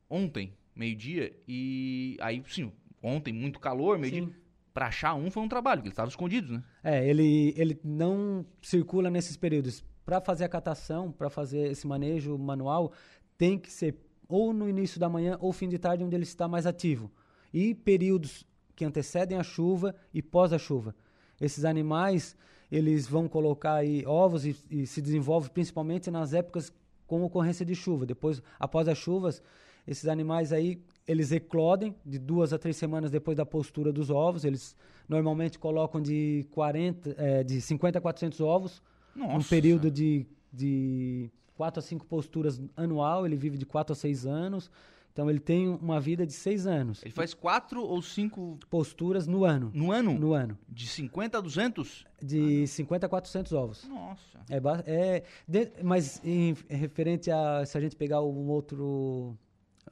ontem, 0.10 0.52
meio-dia, 0.76 1.32
e 1.48 2.18
aí, 2.20 2.44
sim, 2.48 2.72
ontem 3.04 3.32
muito 3.32 3.60
calor, 3.60 4.00
meio-dia. 4.00 4.28
Pra 4.74 4.88
achar 4.88 5.14
um 5.14 5.30
foi 5.30 5.44
um 5.44 5.48
trabalho, 5.48 5.82
porque 5.82 5.90
eles 5.90 5.94
estavam 5.94 6.10
escondidos, 6.10 6.50
né? 6.50 6.64
É, 6.84 7.08
ele, 7.08 7.54
ele 7.56 7.80
não 7.84 8.44
circula 8.64 9.12
nesses 9.12 9.38
períodos. 9.38 9.84
Para 10.08 10.22
fazer 10.22 10.46
a 10.46 10.50
catação, 10.50 11.12
para 11.12 11.30
fazer 11.30 11.70
esse 11.70 11.86
manejo 11.86 12.38
manual, 12.38 12.94
tem 13.38 13.58
que 13.58 13.72
ser 13.72 13.96
ou 14.28 14.54
no 14.54 14.68
início 14.68 15.00
da 15.00 15.08
manhã 15.08 15.38
ou 15.40 15.54
fim 15.54 15.70
de 15.70 15.78
tarde, 15.78 16.04
onde 16.04 16.16
ele 16.16 16.24
está 16.24 16.48
mais 16.48 16.66
ativo. 16.66 17.10
E 17.54 17.74
períodos 17.74 18.46
que 18.76 18.84
antecedem 18.84 19.38
a 19.38 19.44
chuva 19.44 19.96
e 20.14 20.22
pós 20.22 20.52
a 20.52 20.58
chuva. 20.58 20.96
Esses 21.40 21.66
animais, 21.66 22.36
eles 22.72 23.08
vão 23.08 23.28
colocar 23.28 23.76
aí 23.76 24.06
ovos 24.06 24.46
e, 24.46 24.56
e 24.70 24.86
se 24.86 25.02
desenvolvem 25.02 25.50
principalmente 25.50 26.12
nas 26.12 26.34
épocas 26.34 26.72
com 27.06 27.24
ocorrência 27.24 27.66
de 27.66 27.74
chuva. 27.74 28.06
Depois, 28.06 28.42
após 28.60 28.88
as 28.88 28.98
chuvas, 28.98 29.42
esses 29.88 30.08
animais 30.08 30.52
aí, 30.52 30.84
eles 31.08 31.32
eclodem 31.32 31.96
de 32.06 32.20
duas 32.20 32.52
a 32.52 32.60
três 32.60 32.76
semanas 32.76 33.10
depois 33.10 33.38
da 33.38 33.46
postura 33.46 33.94
dos 33.94 34.10
ovos. 34.10 34.44
Eles 34.44 34.76
normalmente 35.08 35.58
colocam 35.58 36.02
de 36.02 36.46
40, 36.52 37.16
é, 37.18 37.44
de 37.44 37.62
50 37.62 37.98
a 37.98 38.02
400 38.02 38.42
ovos. 38.42 38.82
Nossa. 39.16 39.38
Um 39.38 39.44
período 39.44 39.90
de, 39.90 40.26
de 40.52 41.32
quatro 41.58 41.80
a 41.80 41.82
cinco 41.82 42.06
posturas 42.06 42.62
anual, 42.76 43.26
ele 43.26 43.36
vive 43.36 43.58
de 43.58 43.66
quatro 43.66 43.94
a 43.94 43.96
seis 43.96 44.26
anos. 44.26 44.70
Então 45.12 45.28
ele 45.32 45.40
tem 45.40 45.68
uma 45.68 46.00
vida 46.00 46.28
de 46.28 46.34
seis 46.34 46.68
anos. 46.68 47.02
Ele 47.02 47.12
faz 47.12 47.34
quatro 47.34 47.84
ou 47.84 48.00
cinco 48.04 48.60
posturas 48.70 49.26
no 49.26 49.44
ano. 49.44 49.72
No 49.74 49.92
ano? 49.92 50.14
No 50.14 50.34
ano. 50.34 50.56
De 50.70 50.86
50 50.86 51.40
a 51.40 51.42
200? 51.42 52.06
De 52.22 52.62
ah, 52.66 52.68
50 52.68 53.08
a 53.08 53.10
400 53.10 53.52
ovos. 53.54 53.88
Nossa. 53.88 54.38
É, 54.48 54.58
é 54.86 55.24
de, 55.48 55.72
mas 55.84 56.22
em, 56.24 56.56
referente 56.70 57.32
a 57.32 57.66
se 57.66 57.76
a 57.76 57.82
gente 57.82 57.96
pegar 57.96 58.22
um 58.22 58.48
outro 58.48 59.36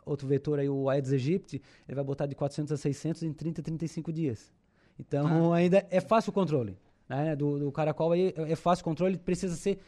outro 0.05 0.27
vetor 0.27 0.59
aí, 0.59 0.69
o 0.69 0.87
Aedes 0.87 1.11
aegypti, 1.11 1.59
ele 1.87 1.95
vai 1.95 2.03
botar 2.03 2.27
de 2.27 2.35
400 2.35 2.71
a 2.73 2.77
600 2.77 3.23
em 3.23 3.33
30 3.33 3.61
a 3.61 3.63
35 3.63 4.13
dias. 4.13 4.53
Então 4.99 5.51
ah. 5.51 5.57
ainda 5.57 5.87
é 5.89 5.99
fácil 5.99 6.29
o 6.29 6.33
controle. 6.33 6.77
Né? 7.09 7.35
Do, 7.35 7.57
do 7.57 7.71
caracol 7.71 8.11
aí 8.11 8.31
é 8.37 8.55
fácil 8.55 8.83
o 8.83 8.85
controle, 8.85 9.17
precisa 9.17 9.55
ser 9.55 9.79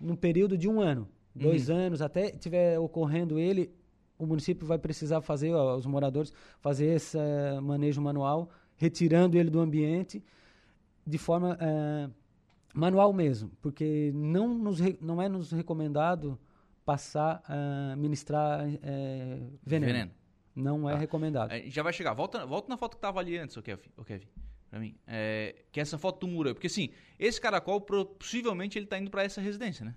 num 0.00 0.16
período 0.16 0.56
de 0.56 0.68
um 0.68 0.80
ano 0.80 1.08
dois 1.34 1.68
uhum. 1.68 1.76
anos, 1.76 2.00
até 2.00 2.30
tiver 2.30 2.78
ocorrendo 2.78 3.38
ele, 3.38 3.74
o 4.18 4.24
município 4.24 4.66
vai 4.66 4.78
precisar 4.78 5.20
fazer, 5.20 5.52
ó, 5.52 5.76
os 5.76 5.86
moradores, 5.86 6.32
fazer 6.60 6.86
esse 6.86 7.16
uh, 7.16 7.60
manejo 7.60 8.00
manual, 8.00 8.48
retirando 8.76 9.36
ele 9.36 9.50
do 9.50 9.60
ambiente 9.60 10.22
de 11.06 11.18
forma 11.18 11.58
uh, 11.60 12.12
manual 12.72 13.12
mesmo, 13.12 13.50
porque 13.60 14.12
não, 14.14 14.54
nos 14.54 14.78
não 15.00 15.20
é 15.20 15.28
nos 15.28 15.50
recomendado 15.50 16.38
passar 16.84 17.42
a 17.48 17.94
uh, 17.94 17.96
ministrar 17.98 18.64
veneno. 19.64 19.86
veneno. 19.86 20.10
Não 20.54 20.88
é 20.88 20.92
tá. 20.92 20.98
recomendado. 20.98 21.50
Já 21.66 21.82
vai 21.82 21.92
chegar. 21.92 22.14
Volta, 22.14 22.46
volta 22.46 22.68
na 22.68 22.76
foto 22.76 22.92
que 22.92 22.98
estava 22.98 23.18
ali 23.18 23.36
antes, 23.36 23.56
o 23.56 23.62
Kevin. 23.62 23.88
O 23.96 24.04
Kevin 24.04 24.28
pra 24.74 24.80
mim. 24.80 24.96
É, 25.06 25.54
que 25.70 25.78
é 25.78 25.82
essa 25.82 25.96
foto 25.96 26.26
do 26.26 26.28
muro. 26.28 26.52
Porque 26.52 26.66
assim, 26.66 26.90
esse 27.16 27.40
caracol 27.40 27.80
possivelmente 27.80 28.76
ele 28.76 28.86
está 28.86 28.98
indo 28.98 29.08
para 29.08 29.22
essa 29.22 29.40
residência, 29.40 29.84
né? 29.84 29.94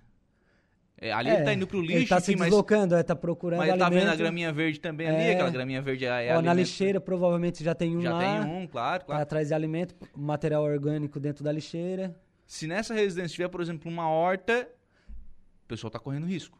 É, 1.00 1.12
ali 1.12 1.30
é, 1.30 1.34
ele 1.34 1.44
tá 1.44 1.52
indo 1.52 1.66
pro 1.66 1.80
lixo. 1.80 1.96
Ele 1.96 2.06
tá 2.06 2.20
se 2.20 2.34
deslocando, 2.34 2.94
mas, 2.94 3.00
é, 3.00 3.02
tá 3.02 3.16
procurando 3.16 3.58
Mas 3.58 3.70
ele 3.70 3.78
tá 3.78 3.88
vendo 3.88 4.08
a 4.08 4.16
graminha 4.16 4.52
verde 4.52 4.80
também 4.80 5.08
ali, 5.08 5.16
é. 5.16 5.32
aquela 5.32 5.50
graminha 5.50 5.82
verde 5.82 6.06
é, 6.06 6.26
é 6.26 6.36
Ó, 6.36 6.42
Na 6.42 6.54
lixeira 6.54 7.00
provavelmente 7.00 7.62
já 7.62 7.74
tem 7.74 7.96
um 7.96 8.02
já 8.02 8.12
lá. 8.12 8.20
Já 8.20 8.44
tem 8.44 8.52
um, 8.52 8.66
claro, 8.66 9.04
claro. 9.04 9.18
Tá 9.18 9.22
atrás 9.22 9.48
de 9.48 9.54
alimento, 9.54 9.94
material 10.16 10.62
orgânico 10.62 11.18
dentro 11.18 11.42
da 11.42 11.50
lixeira. 11.50 12.16
Se 12.46 12.66
nessa 12.66 12.94
residência 12.94 13.34
tiver, 13.34 13.48
por 13.48 13.60
exemplo, 13.60 13.90
uma 13.90 14.08
horta, 14.08 14.68
o 15.64 15.68
pessoal 15.68 15.90
tá 15.90 15.98
correndo 15.98 16.26
risco. 16.26 16.58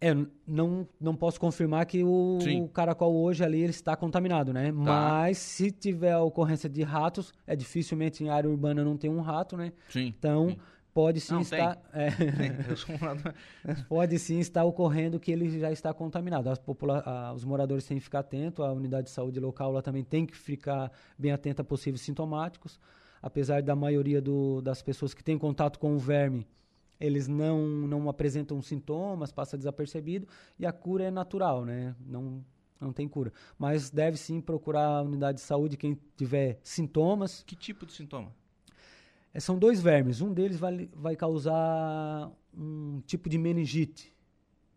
É, 0.00 0.14
não, 0.46 0.88
não 0.98 1.14
posso 1.14 1.38
confirmar 1.38 1.84
que 1.84 2.02
o, 2.02 2.38
o 2.38 2.68
caracol 2.68 3.14
hoje 3.14 3.44
ali 3.44 3.60
ele 3.60 3.70
está 3.70 3.94
contaminado, 3.94 4.50
né? 4.50 4.66
Tá. 4.66 4.72
Mas 4.72 5.36
se 5.36 5.70
tiver 5.70 6.16
ocorrência 6.16 6.70
de 6.70 6.82
ratos, 6.82 7.34
é 7.46 7.54
dificilmente 7.54 8.24
em 8.24 8.30
área 8.30 8.48
urbana 8.48 8.82
não 8.82 8.96
tem 8.96 9.10
um 9.10 9.20
rato, 9.20 9.58
né? 9.58 9.72
Sim. 9.90 10.14
Então, 10.18 10.50
sim 10.50 10.56
pode 10.92 11.20
sim 11.20 11.34
não, 11.34 11.40
estar 11.42 11.78
é, 11.92 12.10
pode 13.88 14.18
sim 14.18 14.38
estar 14.38 14.64
ocorrendo 14.64 15.20
que 15.20 15.30
ele 15.30 15.58
já 15.58 15.70
está 15.70 15.92
contaminado. 15.94 16.48
A, 16.50 17.32
os 17.32 17.44
moradores 17.44 17.84
têm 17.84 17.98
que 17.98 18.04
ficar 18.04 18.20
atentos, 18.20 18.64
a 18.64 18.72
unidade 18.72 19.04
de 19.04 19.10
saúde 19.10 19.38
local 19.40 19.72
lá 19.72 19.82
também 19.82 20.04
tem 20.04 20.26
que 20.26 20.36
ficar 20.36 20.90
bem 21.18 21.32
atenta 21.32 21.62
a 21.62 21.64
possíveis 21.64 22.00
sintomáticos. 22.00 22.78
Apesar 23.22 23.62
da 23.62 23.76
maioria 23.76 24.20
do, 24.20 24.62
das 24.62 24.80
pessoas 24.80 25.12
que 25.12 25.22
têm 25.22 25.36
contato 25.36 25.78
com 25.78 25.94
o 25.94 25.98
verme, 25.98 26.46
eles 27.00 27.26
não, 27.26 27.58
não 27.66 28.08
apresentam 28.08 28.60
sintomas, 28.60 29.32
passa 29.32 29.56
desapercebido 29.56 30.28
e 30.58 30.66
a 30.66 30.72
cura 30.72 31.04
é 31.04 31.10
natural, 31.10 31.64
né? 31.64 31.96
Não, 32.06 32.44
não 32.78 32.92
tem 32.92 33.08
cura. 33.08 33.32
Mas 33.58 33.90
deve 33.90 34.16
sim 34.16 34.40
procurar 34.40 34.86
a 34.86 35.02
unidade 35.02 35.38
de 35.38 35.44
saúde 35.44 35.76
quem 35.76 35.98
tiver 36.16 36.58
sintomas. 36.62 37.42
Que 37.46 37.56
tipo 37.56 37.86
de 37.86 37.92
sintoma? 37.92 38.32
É, 39.32 39.40
são 39.40 39.58
dois 39.58 39.80
vermes. 39.80 40.20
Um 40.20 40.32
deles 40.32 40.58
vai, 40.58 40.88
vai 40.92 41.16
causar 41.16 42.30
um 42.56 43.00
tipo 43.06 43.28
de 43.28 43.38
meningite. 43.38 44.12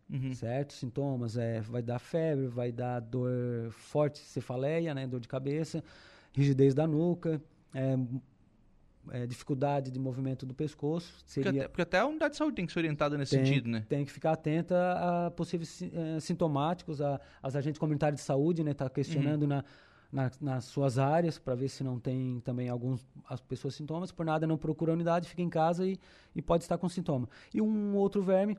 Uhum. 0.10 0.34
Certo? 0.34 0.74
Sintomas. 0.74 1.38
É, 1.38 1.60
vai 1.62 1.82
dar 1.82 2.00
febre, 2.00 2.48
vai 2.48 2.72
dar 2.72 3.00
dor 3.00 3.32
forte, 3.72 4.20
cefaleia, 4.20 4.94
né? 4.94 5.08
dor 5.08 5.20
de 5.20 5.27
cabeça, 5.27 5.84
rigidez 6.32 6.74
da 6.74 6.88
nuca, 6.88 7.42
é, 7.74 7.98
é, 9.12 9.25
dificuldade 9.25 9.91
de 9.91 10.00
movimento 10.00 10.45
do 10.45 10.53
pescoço. 10.53 11.13
Seria... 11.25 11.51
Porque, 11.51 11.60
até, 11.60 11.67
porque, 11.67 11.81
até, 11.81 12.00
a 12.00 12.05
unidade 12.05 12.31
de 12.31 12.38
saúde 12.38 12.55
tem 12.55 12.65
que 12.65 12.74
ser 12.74 12.79
orientada 12.79 13.17
nesse 13.17 13.36
tem, 13.36 13.45
sentido, 13.45 13.69
né? 13.69 13.86
Tem 13.88 14.05
que 14.05 14.12
ficar 14.12 14.33
atenta 14.33 14.75
a 14.93 15.31
possíveis 15.31 15.81
é, 15.81 16.19
sintomáticos, 16.19 17.01
a, 17.01 17.19
as 17.41 17.55
agentes 17.55 17.79
comunitários 17.79 18.22
de 18.22 18.25
saúde, 18.25 18.63
né? 18.63 18.74
Tá 18.74 18.89
questionando 18.89 19.43
uhum. 19.43 19.50
na 19.50 19.63
na, 20.13 20.31
nas 20.39 20.65
suas 20.65 21.00
áreas 21.00 21.39
para 21.39 21.55
ver 21.55 21.67
se 21.69 21.83
não 21.83 22.00
tem 22.00 22.39
também 22.41 22.69
alguns 22.69 23.03
as 23.27 23.41
pessoas 23.41 23.74
sintomas. 23.74 24.12
Por 24.12 24.24
nada 24.24 24.45
não 24.45 24.57
procura 24.57 24.91
a 24.91 24.93
unidade, 24.93 25.27
fica 25.27 25.41
em 25.41 25.50
casa 25.50 25.88
e, 25.88 26.00
e 26.36 26.41
pode 26.41 26.63
estar 26.63 26.77
com 26.77 26.88
sintoma. 26.88 27.27
E 27.51 27.60
um 27.60 27.95
outro 27.95 28.22
verme 28.22 28.55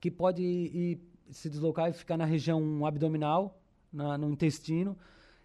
que 0.00 0.10
pode 0.10 0.42
ir, 0.42 0.98
se 1.30 1.50
deslocar 1.50 1.90
e 1.90 1.92
ficar 1.92 2.16
na 2.16 2.24
região 2.24 2.86
abdominal, 2.86 3.60
na, 3.92 4.16
no 4.16 4.30
intestino, 4.30 4.96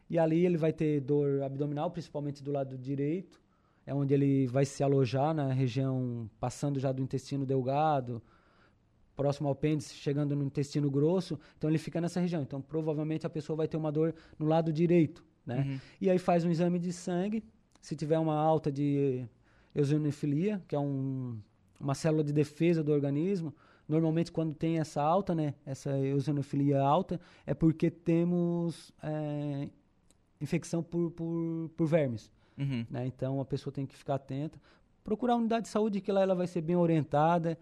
e 0.10 0.18
ali 0.18 0.46
ele 0.46 0.56
vai 0.56 0.72
ter 0.72 1.02
dor 1.02 1.44
abdominal, 1.44 1.92
principalmente 1.92 2.42
do 2.42 2.52
lado 2.52 2.78
direito, 2.78 3.42
é 3.88 3.94
onde 3.94 4.14
ele 4.14 4.46
vai 4.48 4.66
se 4.66 4.84
alojar 4.84 5.34
na 5.34 5.54
região 5.54 6.30
passando 6.42 6.78
já 6.78 6.92
do 6.92 7.02
intestino 7.02 7.46
delgado, 7.46 8.22
próximo 9.16 9.48
ao 9.48 9.54
apêndice, 9.54 9.96
chegando 9.96 10.36
no 10.36 10.44
intestino 10.44 10.92
grosso, 10.92 11.40
então 11.58 11.70
ele 11.70 11.80
fica 11.80 12.02
nessa 12.02 12.20
região. 12.20 12.42
Então, 12.42 12.62
provavelmente 12.62 13.26
a 13.26 13.30
pessoa 13.30 13.56
vai 13.56 13.68
ter 13.68 13.78
uma 13.78 13.90
dor 13.90 14.14
no 14.38 14.46
lado 14.46 14.74
direito, 14.74 15.24
né? 15.46 15.62
Uhum. 15.62 15.80
E 16.02 16.10
aí 16.10 16.20
faz 16.20 16.44
um 16.44 16.52
exame 16.52 16.78
de 16.78 16.92
sangue, 16.92 17.42
se 17.80 17.96
tiver 17.96 18.20
uma 18.20 18.36
alta 18.36 18.70
de 18.70 19.26
eosinofilia, 19.74 20.62
que 20.68 20.76
é 20.76 20.80
um, 20.80 21.40
uma 21.80 21.96
célula 21.96 22.26
de 22.26 22.34
defesa 22.34 22.84
do 22.84 22.92
organismo, 22.92 23.56
normalmente 23.88 24.34
quando 24.34 24.54
tem 24.54 24.80
essa 24.80 25.02
alta, 25.02 25.34
né, 25.34 25.54
essa 25.66 25.98
eosinofilia 25.98 26.82
alta, 26.82 27.22
é 27.46 27.54
porque 27.54 27.90
temos 27.90 28.92
é, 29.02 29.70
infecção 30.42 30.84
por, 30.84 31.10
por, 31.12 31.70
por 31.78 31.88
vermes. 31.88 32.30
Uhum. 32.58 32.86
Né? 32.90 33.06
Então 33.08 33.40
a 33.40 33.46
pessoa 33.46 33.74
tem 33.74 33.86
que 33.86 33.96
ficar 33.96 34.16
atenta. 34.16 34.60
Procurar 35.04 35.34
a 35.34 35.38
unidade 35.38 35.64
de 35.64 35.70
saúde 35.70 36.02
que 36.02 36.12
lá 36.12 36.22
ela 36.22 36.36
vai 36.36 36.48
ser 36.48 36.62
bem 36.62 36.76
orientada 36.76 37.58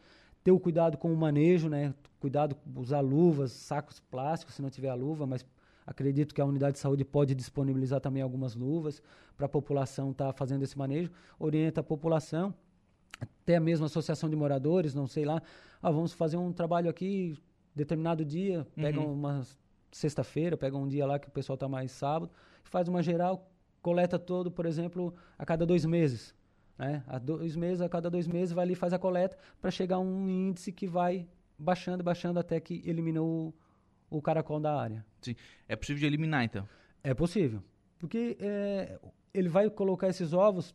ter 0.45 0.51
o 0.51 0.59
cuidado 0.59 0.95
com 0.95 1.11
o 1.11 1.17
manejo, 1.17 1.67
né? 1.67 1.91
Cuidado 2.19 2.55
usar 2.75 3.01
luvas, 3.01 3.51
sacos 3.51 3.99
plásticos, 3.99 4.53
se 4.53 4.61
não 4.61 4.69
tiver 4.69 4.89
a 4.89 4.93
luva, 4.93 5.25
mas 5.25 5.43
acredito 5.87 6.35
que 6.35 6.39
a 6.39 6.45
unidade 6.45 6.73
de 6.73 6.79
saúde 6.79 7.03
pode 7.03 7.33
disponibilizar 7.33 7.99
também 7.99 8.21
algumas 8.21 8.55
luvas 8.55 9.01
para 9.35 9.47
a 9.47 9.49
população 9.49 10.11
estar 10.11 10.27
tá 10.27 10.33
fazendo 10.33 10.61
esse 10.61 10.77
manejo. 10.77 11.09
Orienta 11.39 11.81
a 11.81 11.83
população, 11.83 12.53
até 13.19 13.55
a 13.55 13.59
mesma 13.59 13.87
associação 13.87 14.29
de 14.29 14.35
moradores, 14.35 14.93
não 14.93 15.07
sei 15.07 15.25
lá, 15.25 15.41
ah, 15.81 15.89
vamos 15.89 16.13
fazer 16.13 16.37
um 16.37 16.53
trabalho 16.53 16.91
aqui 16.91 17.35
determinado 17.73 18.23
dia, 18.23 18.67
pegam 18.75 19.03
uhum. 19.03 19.13
umas 19.13 19.57
sexta-feira, 19.91 20.55
pega 20.55 20.77
um 20.77 20.87
dia 20.87 21.07
lá 21.07 21.17
que 21.17 21.27
o 21.27 21.31
pessoal 21.31 21.55
está 21.55 21.67
mais 21.67 21.91
sábado, 21.91 22.31
faz 22.63 22.87
uma 22.87 23.01
geral, 23.01 23.49
coleta 23.85 24.17
todo, 24.17 24.49
por 24.49 24.65
exemplo, 24.65 25.13
a 25.37 25.45
cada 25.45 25.63
dois 25.63 25.85
meses. 25.85 26.33
Né? 26.75 27.03
A 27.05 27.19
dois 27.19 27.55
meses, 27.55 27.81
a 27.81 27.87
cada 27.87 28.09
dois 28.09 28.27
meses, 28.27 28.51
vai 28.51 28.63
ali 28.63 28.73
e 28.73 28.75
faz 28.75 28.93
a 28.93 28.97
coleta 28.97 29.37
para 29.61 29.69
chegar 29.69 29.97
a 29.97 29.99
um 29.99 30.27
índice 30.27 30.71
que 30.71 30.87
vai 30.87 31.27
baixando, 31.55 32.03
baixando 32.03 32.39
até 32.39 32.59
que 32.59 32.81
elimina 32.83 33.21
o, 33.21 33.53
o 34.09 34.19
caracol 34.23 34.59
da 34.59 34.75
área. 34.75 35.05
Sim. 35.21 35.35
É 35.69 35.75
possível 35.75 35.99
de 35.99 36.07
eliminar, 36.07 36.43
então? 36.43 36.67
É 37.03 37.13
possível. 37.13 37.61
Porque 37.99 38.35
é, 38.39 38.97
ele 39.31 39.49
vai 39.49 39.69
colocar 39.69 40.07
esses 40.07 40.33
ovos 40.33 40.73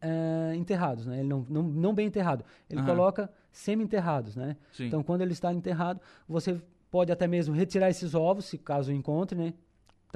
é, 0.00 0.52
enterrados, 0.56 1.06
né? 1.06 1.20
Ele 1.20 1.28
não, 1.28 1.46
não, 1.48 1.62
não 1.62 1.94
bem 1.94 2.08
enterrado. 2.08 2.44
Ele 2.68 2.80
Aham. 2.80 2.88
coloca 2.88 3.30
semi-enterrados, 3.52 4.34
né? 4.34 4.56
Sim. 4.72 4.86
Então, 4.86 5.00
quando 5.00 5.20
ele 5.20 5.32
está 5.32 5.54
enterrado, 5.54 6.00
você 6.26 6.60
pode 6.90 7.12
até 7.12 7.28
mesmo 7.28 7.54
retirar 7.54 7.88
esses 7.88 8.16
ovos, 8.16 8.46
se 8.46 8.58
caso 8.58 8.92
encontre, 8.92 9.38
né? 9.38 9.54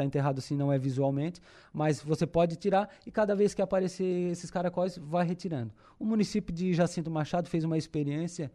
Está 0.01 0.05
enterrado 0.07 0.39
assim, 0.39 0.57
não 0.57 0.73
é 0.73 0.79
visualmente, 0.79 1.43
mas 1.75 2.01
você 2.01 2.27
pode 2.27 2.57
tirar 2.57 2.89
e 3.07 3.11
cada 3.11 3.37
vez 3.37 3.53
que 3.53 3.61
aparecer 3.61 4.31
esses 4.31 4.51
caracóis, 4.51 4.97
vai 4.97 5.27
retirando. 5.27 5.73
O 5.99 6.07
município 6.07 6.55
de 6.55 6.73
Jacinto 6.73 7.11
Machado 7.11 7.51
fez 7.51 7.65
uma 7.65 7.77
experiência. 7.77 8.51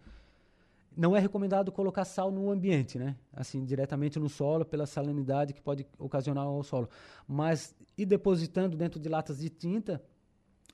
Não 0.97 1.15
é 1.15 1.19
recomendado 1.19 1.71
colocar 1.71 2.03
sal 2.03 2.31
no 2.31 2.49
ambiente, 2.49 2.97
né? 2.97 3.15
Assim, 3.31 3.63
diretamente 3.63 4.17
no 4.17 4.27
solo, 4.27 4.65
pela 4.65 4.87
salinidade 4.87 5.53
que 5.53 5.61
pode 5.61 5.85
ocasionar 5.99 6.45
ao 6.45 6.63
solo. 6.63 6.89
Mas 7.27 7.75
ir 7.95 8.07
depositando 8.07 8.75
dentro 8.75 8.99
de 8.99 9.07
latas 9.07 9.37
de 9.37 9.49
tinta, 9.49 10.01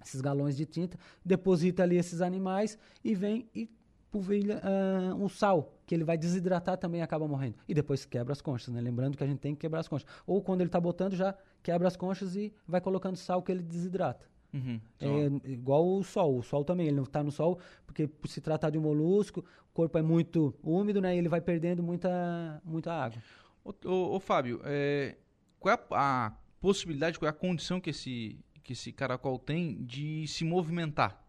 esses 0.01 0.22
galões 0.22 0.56
de 0.56 0.66
tinta, 0.66 0.98
deposita 1.25 1.84
ali 1.84 1.98
esses 1.98 2.22
animais 2.22 2.78
e 3.04 3.13
vem 3.13 3.50
e 3.54 3.70
polvilha 4.12 4.62
ah, 4.62 5.15
um 5.15 5.30
sal, 5.30 5.74
que 5.86 5.96
ele 5.96 6.03
vai 6.03 6.18
desidratar 6.18 6.77
também 6.77 7.00
e 7.00 7.03
acaba 7.03 7.27
morrendo. 7.27 7.56
E 7.68 7.74
depois 7.74 8.06
quebra 8.06 8.34
as 8.34 8.41
conchas, 8.41 8.74
né? 8.74 8.82
Lembrando 8.82 9.18
que 9.18 9.24
a 9.24 9.27
gente 9.27 9.39
tem 9.39 9.56
que 9.56 9.62
quebrar 9.62 9.80
as 9.80 9.88
conchas. 9.88 10.08
Ou 10.27 10.41
quando 10.41 10.62
ele 10.62 10.68
está 10.68 10.80
botando, 10.80 11.15
já 11.15 11.34
quebra 11.63 11.88
as 11.88 11.96
conchas 11.96 12.36
e 12.36 12.53
vai 12.68 12.82
colocando 12.82 13.15
sal 13.15 13.41
que 13.41 13.51
ele 13.51 13.63
desidrata. 13.63 14.30
Uhum. 14.53 14.82
É 15.00 15.50
igual 15.50 15.88
o 15.88 16.03
sol. 16.03 16.38
O 16.38 16.44
sol 16.44 16.65
também, 16.65 16.88
ele 16.88 16.98
não 16.98 17.03
está 17.03 17.24
no 17.24 17.32
sol, 17.32 17.58
porque 17.86 18.06
por 18.06 18.27
se 18.27 18.41
tratar 18.41 18.70
de 18.70 18.77
um 18.77 18.82
molusco, 18.82 19.39
o 19.39 19.74
corpo 19.74 19.98
é 19.98 20.01
muito 20.01 20.53
úmido, 20.62 21.00
né? 21.00 21.15
E 21.15 21.18
ele 21.18 21.30
vai 21.30 21.39
perdendo 21.39 21.82
muita, 21.82 22.62
muita 22.65 22.91
água. 22.91 23.22
Ô, 23.63 23.74
ô, 23.86 24.15
ô, 24.15 24.20
Fábio, 24.20 24.60
é, 24.65 25.15
qual 25.58 25.74
é 25.74 25.80
a, 25.91 26.27
a 26.27 26.32
possibilidade, 26.60 27.18
qual 27.18 27.27
é 27.27 27.30
a 27.30 27.34
condição 27.34 27.80
que 27.80 27.91
esse, 27.91 28.38
que 28.62 28.74
esse 28.74 28.91
caracol 28.91 29.39
tem 29.39 29.82
de 29.84 30.27
se 30.27 30.44
movimentar? 30.44 31.24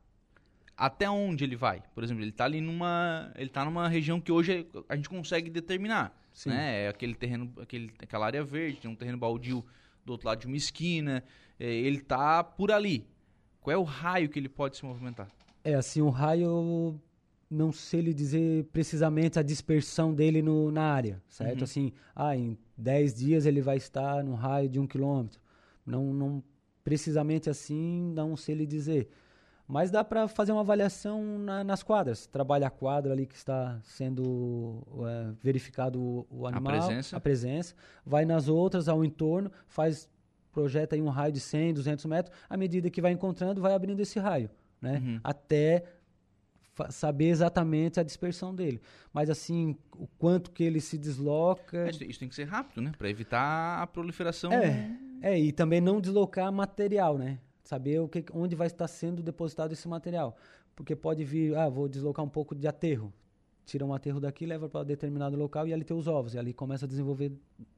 Até 0.82 1.08
onde 1.08 1.44
ele 1.44 1.54
vai? 1.54 1.80
Por 1.94 2.02
exemplo, 2.02 2.24
ele 2.24 2.30
está 2.30 2.44
ali 2.44 2.60
numa, 2.60 3.30
ele 3.36 3.48
tá 3.48 3.64
numa 3.64 3.86
região 3.86 4.20
que 4.20 4.32
hoje 4.32 4.66
a 4.88 4.96
gente 4.96 5.08
consegue 5.08 5.48
determinar, 5.48 6.12
Sim. 6.34 6.48
né? 6.48 6.86
É 6.86 6.88
aquele 6.88 7.14
terreno, 7.14 7.52
aquele, 7.60 7.92
aquela 8.00 8.26
área 8.26 8.42
verde, 8.42 8.80
tem 8.80 8.90
um 8.90 8.96
terreno 8.96 9.16
baldio 9.16 9.64
do 10.04 10.10
outro 10.10 10.26
lado 10.26 10.40
de 10.40 10.48
uma 10.48 10.56
esquina, 10.56 11.22
é, 11.60 11.72
ele 11.72 12.00
tá 12.00 12.42
por 12.42 12.72
ali. 12.72 13.06
Qual 13.60 13.72
é 13.72 13.78
o 13.78 13.84
raio 13.84 14.28
que 14.28 14.40
ele 14.40 14.48
pode 14.48 14.76
se 14.76 14.84
movimentar? 14.84 15.28
É, 15.62 15.74
assim, 15.74 16.00
o 16.00 16.08
raio, 16.08 17.00
não 17.48 17.70
sei 17.70 18.00
lhe 18.00 18.12
dizer 18.12 18.64
precisamente 18.72 19.38
a 19.38 19.42
dispersão 19.44 20.12
dele 20.12 20.42
no, 20.42 20.72
na 20.72 20.82
área, 20.82 21.22
certo? 21.28 21.58
Uhum. 21.58 21.62
Assim, 21.64 21.92
ah, 22.12 22.36
em 22.36 22.58
10 22.76 23.14
dias 23.14 23.46
ele 23.46 23.60
vai 23.60 23.76
estar 23.76 24.24
num 24.24 24.34
raio 24.34 24.68
de 24.68 24.80
um 24.80 24.86
quilômetro. 24.88 25.40
Não, 25.86 26.12
não 26.12 26.42
precisamente 26.82 27.48
assim, 27.48 28.12
não 28.12 28.36
sei 28.36 28.56
lhe 28.56 28.66
dizer. 28.66 29.08
Mas 29.72 29.90
dá 29.90 30.04
para 30.04 30.28
fazer 30.28 30.52
uma 30.52 30.60
avaliação 30.60 31.38
na- 31.38 31.64
nas 31.64 31.82
quadras. 31.82 32.26
Trabalha 32.26 32.66
a 32.66 32.70
quadra 32.70 33.12
ali 33.14 33.24
que 33.26 33.34
está 33.34 33.80
sendo 33.82 34.82
é, 35.08 35.32
verificado 35.42 35.98
o, 35.98 36.26
o 36.30 36.46
animal, 36.46 36.74
presença. 36.86 37.16
a 37.16 37.20
presença. 37.20 37.74
Vai 38.04 38.26
nas 38.26 38.48
outras, 38.48 38.86
ao 38.86 39.02
entorno, 39.02 39.50
faz 39.66 40.10
projeta 40.52 40.94
aí 40.94 41.00
um 41.00 41.08
raio 41.08 41.32
de 41.32 41.40
100, 41.40 41.72
200 41.72 42.04
metros. 42.04 42.36
À 42.50 42.56
medida 42.58 42.90
que 42.90 43.00
vai 43.00 43.12
encontrando, 43.12 43.62
vai 43.62 43.72
abrindo 43.72 44.00
esse 44.00 44.18
raio, 44.18 44.50
né? 44.78 44.98
Uhum. 45.02 45.20
Até 45.24 45.84
saber 46.90 47.28
exatamente 47.28 47.98
a 47.98 48.02
dispersão 48.02 48.54
dele. 48.54 48.80
Mas 49.10 49.30
assim, 49.30 49.74
o 49.96 50.06
quanto 50.18 50.50
que 50.50 50.62
ele 50.62 50.80
se 50.82 50.98
desloca. 50.98 51.78
É, 51.86 51.90
Isso, 51.90 52.04
isso 52.04 52.18
tem 52.20 52.28
que 52.28 52.34
ser 52.34 52.44
rápido, 52.44 52.82
né? 52.82 52.92
Para 52.98 53.08
evitar 53.08 53.80
a 53.82 53.86
proliferação. 53.86 54.52
É, 54.52 54.90
é, 55.22 55.38
e 55.38 55.50
também 55.50 55.80
não 55.80 55.98
deslocar 55.98 56.52
material, 56.52 57.16
né? 57.16 57.38
Saber 57.62 58.00
o 58.00 58.08
que, 58.08 58.24
onde 58.34 58.54
vai 58.56 58.66
estar 58.66 58.88
sendo 58.88 59.22
depositado 59.22 59.72
esse 59.72 59.86
material. 59.88 60.36
Porque 60.74 60.96
pode 60.96 61.24
vir, 61.24 61.54
ah, 61.56 61.68
vou 61.68 61.88
deslocar 61.88 62.24
um 62.24 62.28
pouco 62.28 62.54
de 62.54 62.66
aterro. 62.66 63.12
Tira 63.64 63.84
um 63.86 63.94
aterro 63.94 64.18
daqui, 64.18 64.44
leva 64.44 64.68
para 64.68 64.82
determinado 64.84 65.36
local 65.36 65.68
e 65.68 65.72
ali 65.72 65.84
tem 65.84 65.96
os 65.96 66.08
ovos. 66.08 66.34
E 66.34 66.38
ali 66.38 66.52
começa 66.52 66.84
a 66.84 66.88
desenvolver 66.88 67.32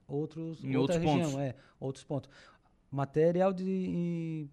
outros, 0.09 0.65
Em 0.65 0.75
outra 0.77 0.97
outros 0.97 1.13
região, 1.13 1.31
pontos. 1.33 1.41
é, 1.45 1.55
outros 1.79 2.05
pontos. 2.05 2.31
Material 2.91 3.53
de 3.53 4.49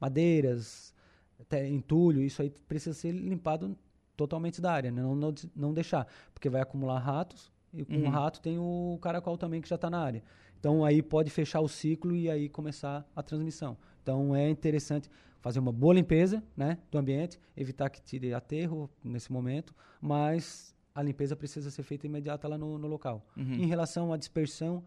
madeiras, 0.00 0.94
até 1.40 1.68
entulho, 1.68 2.22
isso 2.22 2.40
aí 2.42 2.50
precisa 2.68 2.94
ser 2.94 3.12
limpado 3.12 3.76
totalmente 4.16 4.60
da 4.60 4.72
área, 4.72 4.90
né? 4.90 5.02
não, 5.02 5.14
não, 5.14 5.34
não 5.54 5.74
deixar, 5.74 6.06
porque 6.32 6.48
vai 6.48 6.60
acumular 6.60 6.98
ratos 7.00 7.52
e 7.72 7.84
com 7.84 7.94
Uhum. 7.94 8.06
o 8.06 8.10
rato 8.10 8.40
tem 8.40 8.58
o 8.58 8.98
caracol 9.02 9.36
também 9.36 9.60
que 9.60 9.68
já 9.68 9.74
está 9.74 9.90
na 9.90 9.98
área. 9.98 10.22
Então 10.60 10.84
aí 10.84 11.02
pode 11.02 11.30
fechar 11.30 11.60
o 11.60 11.68
ciclo 11.68 12.14
e 12.14 12.30
aí 12.30 12.48
começar 12.48 13.04
a 13.14 13.22
transmissão. 13.22 13.76
Então 14.04 14.36
é 14.36 14.50
interessante 14.50 15.10
fazer 15.40 15.58
uma 15.58 15.72
boa 15.72 15.94
limpeza 15.94 16.44
né, 16.54 16.78
do 16.90 16.98
ambiente, 16.98 17.40
evitar 17.56 17.88
que 17.88 18.02
tire 18.02 18.34
aterro 18.34 18.88
nesse 19.02 19.32
momento, 19.32 19.74
mas 20.00 20.74
a 20.94 21.02
limpeza 21.02 21.34
precisa 21.34 21.70
ser 21.70 21.82
feita 21.82 22.06
imediata 22.06 22.46
lá 22.46 22.58
no, 22.58 22.78
no 22.78 22.86
local. 22.86 23.26
Uhum. 23.34 23.54
Em 23.54 23.66
relação 23.66 24.12
à 24.12 24.16
dispersão, 24.18 24.84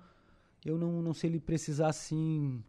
eu 0.64 0.78
não, 0.78 1.02
não 1.02 1.14
sei 1.14 1.32
ele 1.32 1.40
precisar 1.40 1.88
assim 1.88 2.64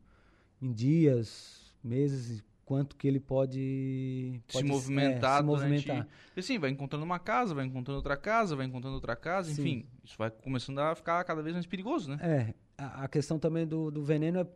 em 0.61 0.73
dias, 0.73 1.73
meses, 1.85 2.43
quanto 2.65 2.97
que 2.97 3.07
ele 3.07 3.21
pode, 3.21 4.41
se 4.49 4.53
pode 4.55 4.67
é, 4.67 4.69
movimentar 4.71 5.39
se 5.39 5.47
durante... 5.47 5.63
movimentar. 5.63 6.09
Porque, 6.27 6.41
Assim, 6.41 6.59
vai 6.59 6.71
encontrando 6.71 7.05
uma 7.05 7.19
casa, 7.19 7.55
vai 7.55 7.65
encontrando 7.65 7.97
outra 7.97 8.17
casa, 8.17 8.57
vai 8.57 8.67
encontrando 8.67 8.97
outra 8.97 9.17
casa, 9.17 9.51
Sim. 9.51 9.63
enfim, 9.63 9.87
isso 10.03 10.17
vai 10.19 10.31
começando 10.31 10.79
a 10.79 10.95
ficar 10.95 11.23
cada 11.25 11.43
vez 11.43 11.55
mais 11.55 11.67
perigoso, 11.67 12.11
né? 12.11 12.19
É, 12.21 12.55
a, 12.77 13.05
a 13.05 13.09
questão 13.09 13.39
também 13.39 13.67
do, 13.67 13.91
do 13.91 14.03
veneno 14.03 14.41
é 14.41 14.47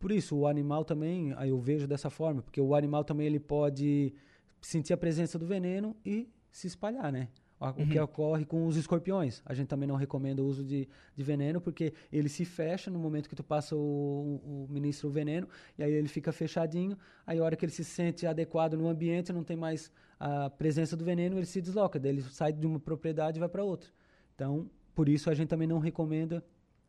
por 0.00 0.10
isso, 0.10 0.34
o 0.34 0.46
animal 0.46 0.82
também, 0.84 1.34
aí 1.36 1.50
eu 1.50 1.60
vejo 1.60 1.86
dessa 1.86 2.08
forma, 2.08 2.40
porque 2.42 2.60
o 2.60 2.74
animal 2.74 3.04
também 3.04 3.26
ele 3.26 3.38
pode 3.38 4.14
sentir 4.60 4.94
a 4.94 4.96
presença 4.96 5.38
do 5.38 5.46
veneno 5.46 5.94
e 6.04 6.26
se 6.50 6.66
espalhar, 6.66 7.12
né? 7.12 7.28
O, 7.60 7.66
o 7.82 7.86
que 7.86 7.98
Uhum. 7.98 8.04
ocorre 8.04 8.46
com 8.46 8.66
os 8.66 8.76
escorpiões. 8.78 9.42
A 9.44 9.52
gente 9.52 9.68
também 9.68 9.86
não 9.86 9.96
recomenda 9.96 10.42
o 10.42 10.46
uso 10.46 10.64
de, 10.64 10.88
de 11.14 11.22
veneno, 11.22 11.60
porque 11.60 11.92
ele 12.10 12.30
se 12.30 12.46
fecha 12.46 12.90
no 12.90 12.98
momento 12.98 13.28
que 13.28 13.36
tu 13.36 13.44
passa 13.44 13.76
o, 13.76 14.40
o 14.42 14.66
ministro 14.70 15.08
o 15.08 15.12
veneno, 15.12 15.46
e 15.76 15.82
aí 15.82 15.92
ele 15.92 16.08
fica 16.08 16.32
fechadinho, 16.32 16.96
aí 17.26 17.38
a 17.38 17.44
hora 17.44 17.54
que 17.54 17.64
ele 17.66 17.72
se 17.72 17.84
sente 17.84 18.26
adequado 18.26 18.74
no 18.78 18.88
ambiente, 18.88 19.32
não 19.34 19.44
tem 19.44 19.56
mais 19.56 19.92
a 20.18 20.48
presença 20.48 20.96
do 20.96 21.04
veneno, 21.04 21.36
ele 21.38 21.44
se 21.46 21.60
desloca, 21.60 21.98
daí 22.00 22.12
ele 22.12 22.22
sai 22.22 22.52
de 22.54 22.66
uma 22.66 22.80
propriedade 22.80 23.38
e 23.38 23.40
vai 23.40 23.48
para 23.50 23.62
outra. 23.62 23.90
Então, 24.34 24.70
por 24.94 25.10
isso 25.10 25.28
a 25.28 25.34
gente 25.34 25.48
também 25.48 25.68
não 25.68 25.78
recomenda 25.78 26.42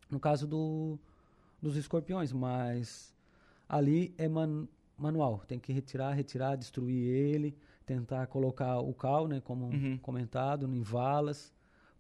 no 0.10 0.20
caso 0.20 0.48
do, 0.48 0.98
dos 1.62 1.76
escorpiões, 1.76 2.32
mas 2.34 3.14
ali 3.70 4.14
é 4.18 4.28
man- 4.28 4.68
manual, 4.98 5.44
tem 5.48 5.60
que 5.60 5.72
retirar, 5.72 6.12
retirar, 6.14 6.56
destruir 6.56 7.04
ele, 7.04 7.56
tentar 7.86 8.26
colocar 8.28 8.80
o 8.80 8.94
cal, 8.94 9.28
né, 9.28 9.42
como 9.42 9.66
Uhum. 9.66 9.98
comentado, 10.02 10.68
em 10.74 10.82
valas, 10.82 11.54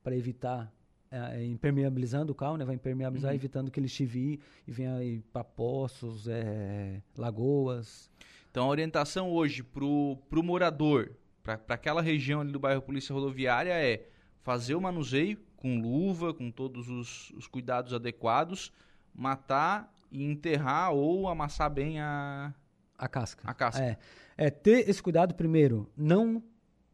para 0.03 0.15
evitar 0.15 0.71
é, 1.13 1.41
é, 1.41 1.45
impermeabilizando 1.45 2.31
o 2.31 2.35
cal, 2.35 2.55
né, 2.55 2.63
vai 2.63 2.75
impermeabilizar, 2.75 3.31
Uhum. 3.31 3.35
evitando 3.35 3.69
que 3.69 3.77
ele 3.79 3.87
chivie 3.89 4.39
e 4.65 4.71
venha 4.71 4.97
para 5.33 5.43
poços, 5.43 6.25
é, 6.27 7.01
lagoas. 7.17 8.09
Então 8.49 8.65
a 8.65 8.69
orientação 8.69 9.29
hoje 9.29 9.61
pro, 9.61 10.17
pro 10.29 10.41
morador, 10.41 11.11
para 11.43 11.55
aquela 11.69 12.01
região 12.01 12.39
ali 12.39 12.51
do 12.51 12.59
bairro 12.59 12.81
Polícia 12.81 13.13
Rodoviária 13.13 13.73
é 13.73 14.07
fazer 14.41 14.73
o 14.75 14.81
manuseio 14.81 15.37
com 15.57 15.81
luva, 15.81 16.33
com 16.33 16.49
todos 16.49 16.87
os, 16.89 17.29
os 17.31 17.45
cuidados 17.45 17.93
adequados, 17.93 18.71
matar 19.13 19.93
e 20.11 20.23
enterrar 20.23 20.91
ou 20.93 21.27
amassar 21.27 21.69
bem 21.69 21.99
a, 21.99 22.53
A 22.97 23.07
casca. 23.07 23.41
a 23.49 23.53
casca. 23.53 23.83
É, 23.83 23.97
é 24.37 24.49
ter 24.49 24.89
esse 24.89 25.01
cuidado 25.01 25.33
primeiro, 25.35 25.89
não 25.95 26.43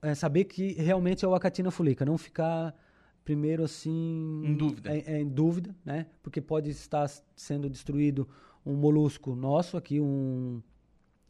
é, 0.02 0.14
saber 0.14 0.46
que 0.46 0.74
realmente 0.74 1.26
é 1.26 1.28
o 1.28 1.34
acatina 1.36 1.72
fulica, 1.72 2.06
não 2.06 2.18
ficar 2.18 2.76
primeiro 3.26 3.64
assim 3.64 4.44
Em 4.46 4.56
dúvida. 4.56 4.96
é- 4.96 5.04
é, 5.16 5.20
em 5.22 5.28
dúvida, 5.28 5.76
né? 5.84 6.06
Porque 6.22 6.40
pode 6.42 6.70
estar 6.70 7.10
sendo 7.36 7.70
destruído 7.70 8.28
um 8.66 8.76
molusco 8.76 9.36
nosso 9.36 9.76
aqui, 9.78 10.00
um, 10.00 10.62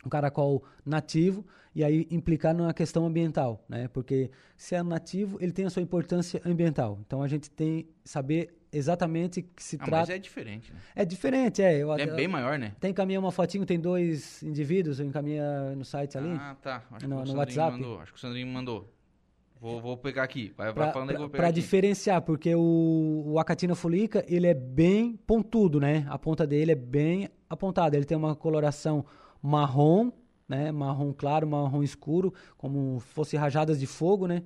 um 0.06 0.10
caracol 0.10 0.64
nativo 0.86 1.46
e 1.74 1.84
aí 1.84 2.08
implicar 2.12 2.54
na 2.54 2.74
questão 2.74 3.06
ambiental, 3.06 3.64
né? 3.70 3.88
Porque 3.88 4.30
se 4.56 4.76
é 4.76 4.84
nativo, 4.84 5.38
ele 5.42 5.52
tem 5.52 5.66
a 5.66 5.70
sua 5.70 5.82
importância 5.82 6.42
ambiental. 6.46 7.00
Então 7.06 7.22
a 7.24 7.28
gente 7.28 7.50
tem 7.50 7.84
que 7.84 7.90
saber 8.10 8.57
exatamente 8.72 9.42
que 9.42 9.64
se 9.64 9.76
Ah, 9.76 9.80
mas 9.82 9.90
trata. 9.90 10.14
é 10.16 10.20
diferente, 10.20 10.72
né? 10.74 10.80
É 10.96 11.06
diferente, 11.06 11.62
é. 11.62 11.78
Eu, 11.78 11.94
É 11.94 12.04
eu- 12.08 12.16
bem 12.16 12.28
maior, 12.28 12.58
né? 12.60 12.74
Tem 12.80 12.92
encaminhar 12.92 13.20
uma 13.22 13.32
fotinho, 13.32 13.66
tem 13.66 13.80
dois 13.80 14.42
indivíduos, 14.44 15.00
eu 15.00 15.06
encaminha 15.06 15.76
no 15.76 15.86
site 15.86 16.18
ali. 16.18 16.30
Ah, 16.40 16.56
tá. 16.62 16.84
Acho 16.92 17.08
No- 17.08 17.24
que 17.24 17.30
o 17.30 17.34
no 17.34 17.40
WhatsApp? 17.40 17.72
mandou. 17.74 18.00
Acho 18.00 18.12
que 18.14 18.18
o 18.18 18.22
Sandrinho 18.22 18.48
mandou. 18.48 18.94
Vou, 19.60 19.82
vou 19.82 19.98
pegar 19.98 20.22
aqui. 20.24 20.54
Vai, 20.56 20.72
pra, 20.72 20.84
vai 20.86 20.94
falando 20.94 21.10
aí 21.10 21.16
que 21.16 21.22
eu 21.22 21.24
vou 21.24 21.30
pegar 21.32 21.42
Para 21.44 21.50
aqui. 21.50 21.60
diferenciar, 21.62 22.22
porque 22.22 22.54
o, 22.54 23.24
o 23.26 23.40
Acatina 23.40 23.74
fulica, 23.74 24.24
ele 24.28 24.46
é 24.46 24.54
bem 24.54 25.16
pontudo, 25.26 25.80
né? 25.80 26.06
A 26.10 26.20
ponta 26.20 26.46
dele 26.46 26.74
é 26.74 26.76
bem 26.76 27.28
apontada. 27.50 27.96
Ele 27.98 28.06
tem 28.06 28.16
uma 28.16 28.36
coloração 28.36 29.04
marrom, 29.42 30.12
né? 30.48 30.72
Marrom 30.72 31.12
claro, 31.12 31.48
marrom 31.48 31.82
escuro, 31.82 32.32
como 32.56 33.00
fosse 33.00 33.36
rajadas 33.36 33.80
de 33.80 33.88
fogo, 33.88 34.28
né? 34.28 34.44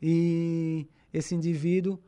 E 0.00 0.86
esse 1.12 1.34
indivíduo, 1.34 1.98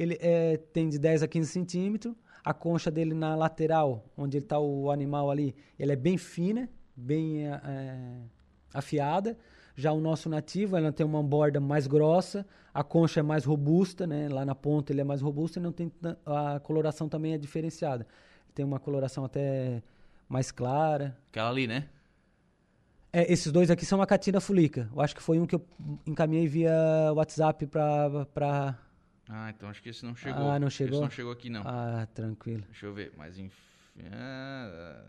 ele 0.00 0.16
é, 0.20 0.56
tem 0.56 0.88
de 0.88 0.98
10 0.98 1.22
a 1.22 1.28
15 1.28 1.50
centímetros. 1.50 2.14
A 2.42 2.54
concha 2.54 2.90
dele 2.90 3.12
na 3.12 3.34
lateral, 3.34 4.02
onde 4.16 4.38
está 4.38 4.58
o 4.58 4.90
animal 4.90 5.30
ali, 5.30 5.54
ele 5.78 5.92
é 5.92 5.96
bem 5.96 6.16
fina, 6.16 6.70
bem 6.96 7.46
é, 7.46 8.22
afiada. 8.72 9.36
Já 9.76 9.92
o 9.92 10.00
nosso 10.00 10.28
nativo, 10.30 10.74
ela 10.74 10.90
tem 10.90 11.04
uma 11.04 11.22
borda 11.22 11.60
mais 11.60 11.86
grossa, 11.86 12.46
a 12.72 12.82
concha 12.82 13.20
é 13.20 13.22
mais 13.22 13.44
robusta, 13.44 14.06
né? 14.06 14.28
Lá 14.28 14.44
na 14.44 14.54
ponta 14.54 14.90
ele 14.90 15.02
é 15.02 15.04
mais 15.04 15.20
robusto 15.20 15.58
e 15.58 15.62
não 15.62 15.70
tem 15.70 15.92
a 16.24 16.58
coloração 16.60 17.08
também 17.08 17.34
é 17.34 17.38
diferenciada. 17.38 18.06
Tem 18.54 18.64
uma 18.64 18.80
coloração 18.80 19.24
até 19.24 19.82
mais 20.26 20.50
clara. 20.50 21.16
Aquela 21.30 21.50
ali, 21.50 21.66
né? 21.66 21.88
É, 23.12 23.30
esses 23.30 23.52
dois 23.52 23.70
aqui 23.70 23.84
são 23.84 24.00
a 24.00 24.06
catina 24.06 24.40
fulica. 24.40 24.88
Eu 24.94 25.00
acho 25.00 25.14
que 25.14 25.22
foi 25.22 25.38
um 25.38 25.46
que 25.46 25.56
eu 25.56 25.64
encaminhei 26.06 26.46
via 26.46 26.72
WhatsApp 27.14 27.66
para 27.66 28.26
pra... 28.26 28.78
Ah, 29.32 29.50
então 29.50 29.68
acho 29.68 29.80
que 29.80 29.88
esse 29.90 30.04
não 30.04 30.14
chegou. 30.14 30.50
Ah, 30.50 30.58
não 30.58 30.68
chegou? 30.68 30.94
Esse 30.94 31.02
não 31.02 31.10
chegou 31.10 31.32
aqui, 31.32 31.48
não. 31.48 31.62
Ah, 31.64 32.06
tranquilo. 32.12 32.62
Deixa 32.66 32.86
eu 32.86 32.92
ver, 32.92 33.12
mas 33.16 33.38
enfim. 33.38 33.62
Ah, 34.12 35.00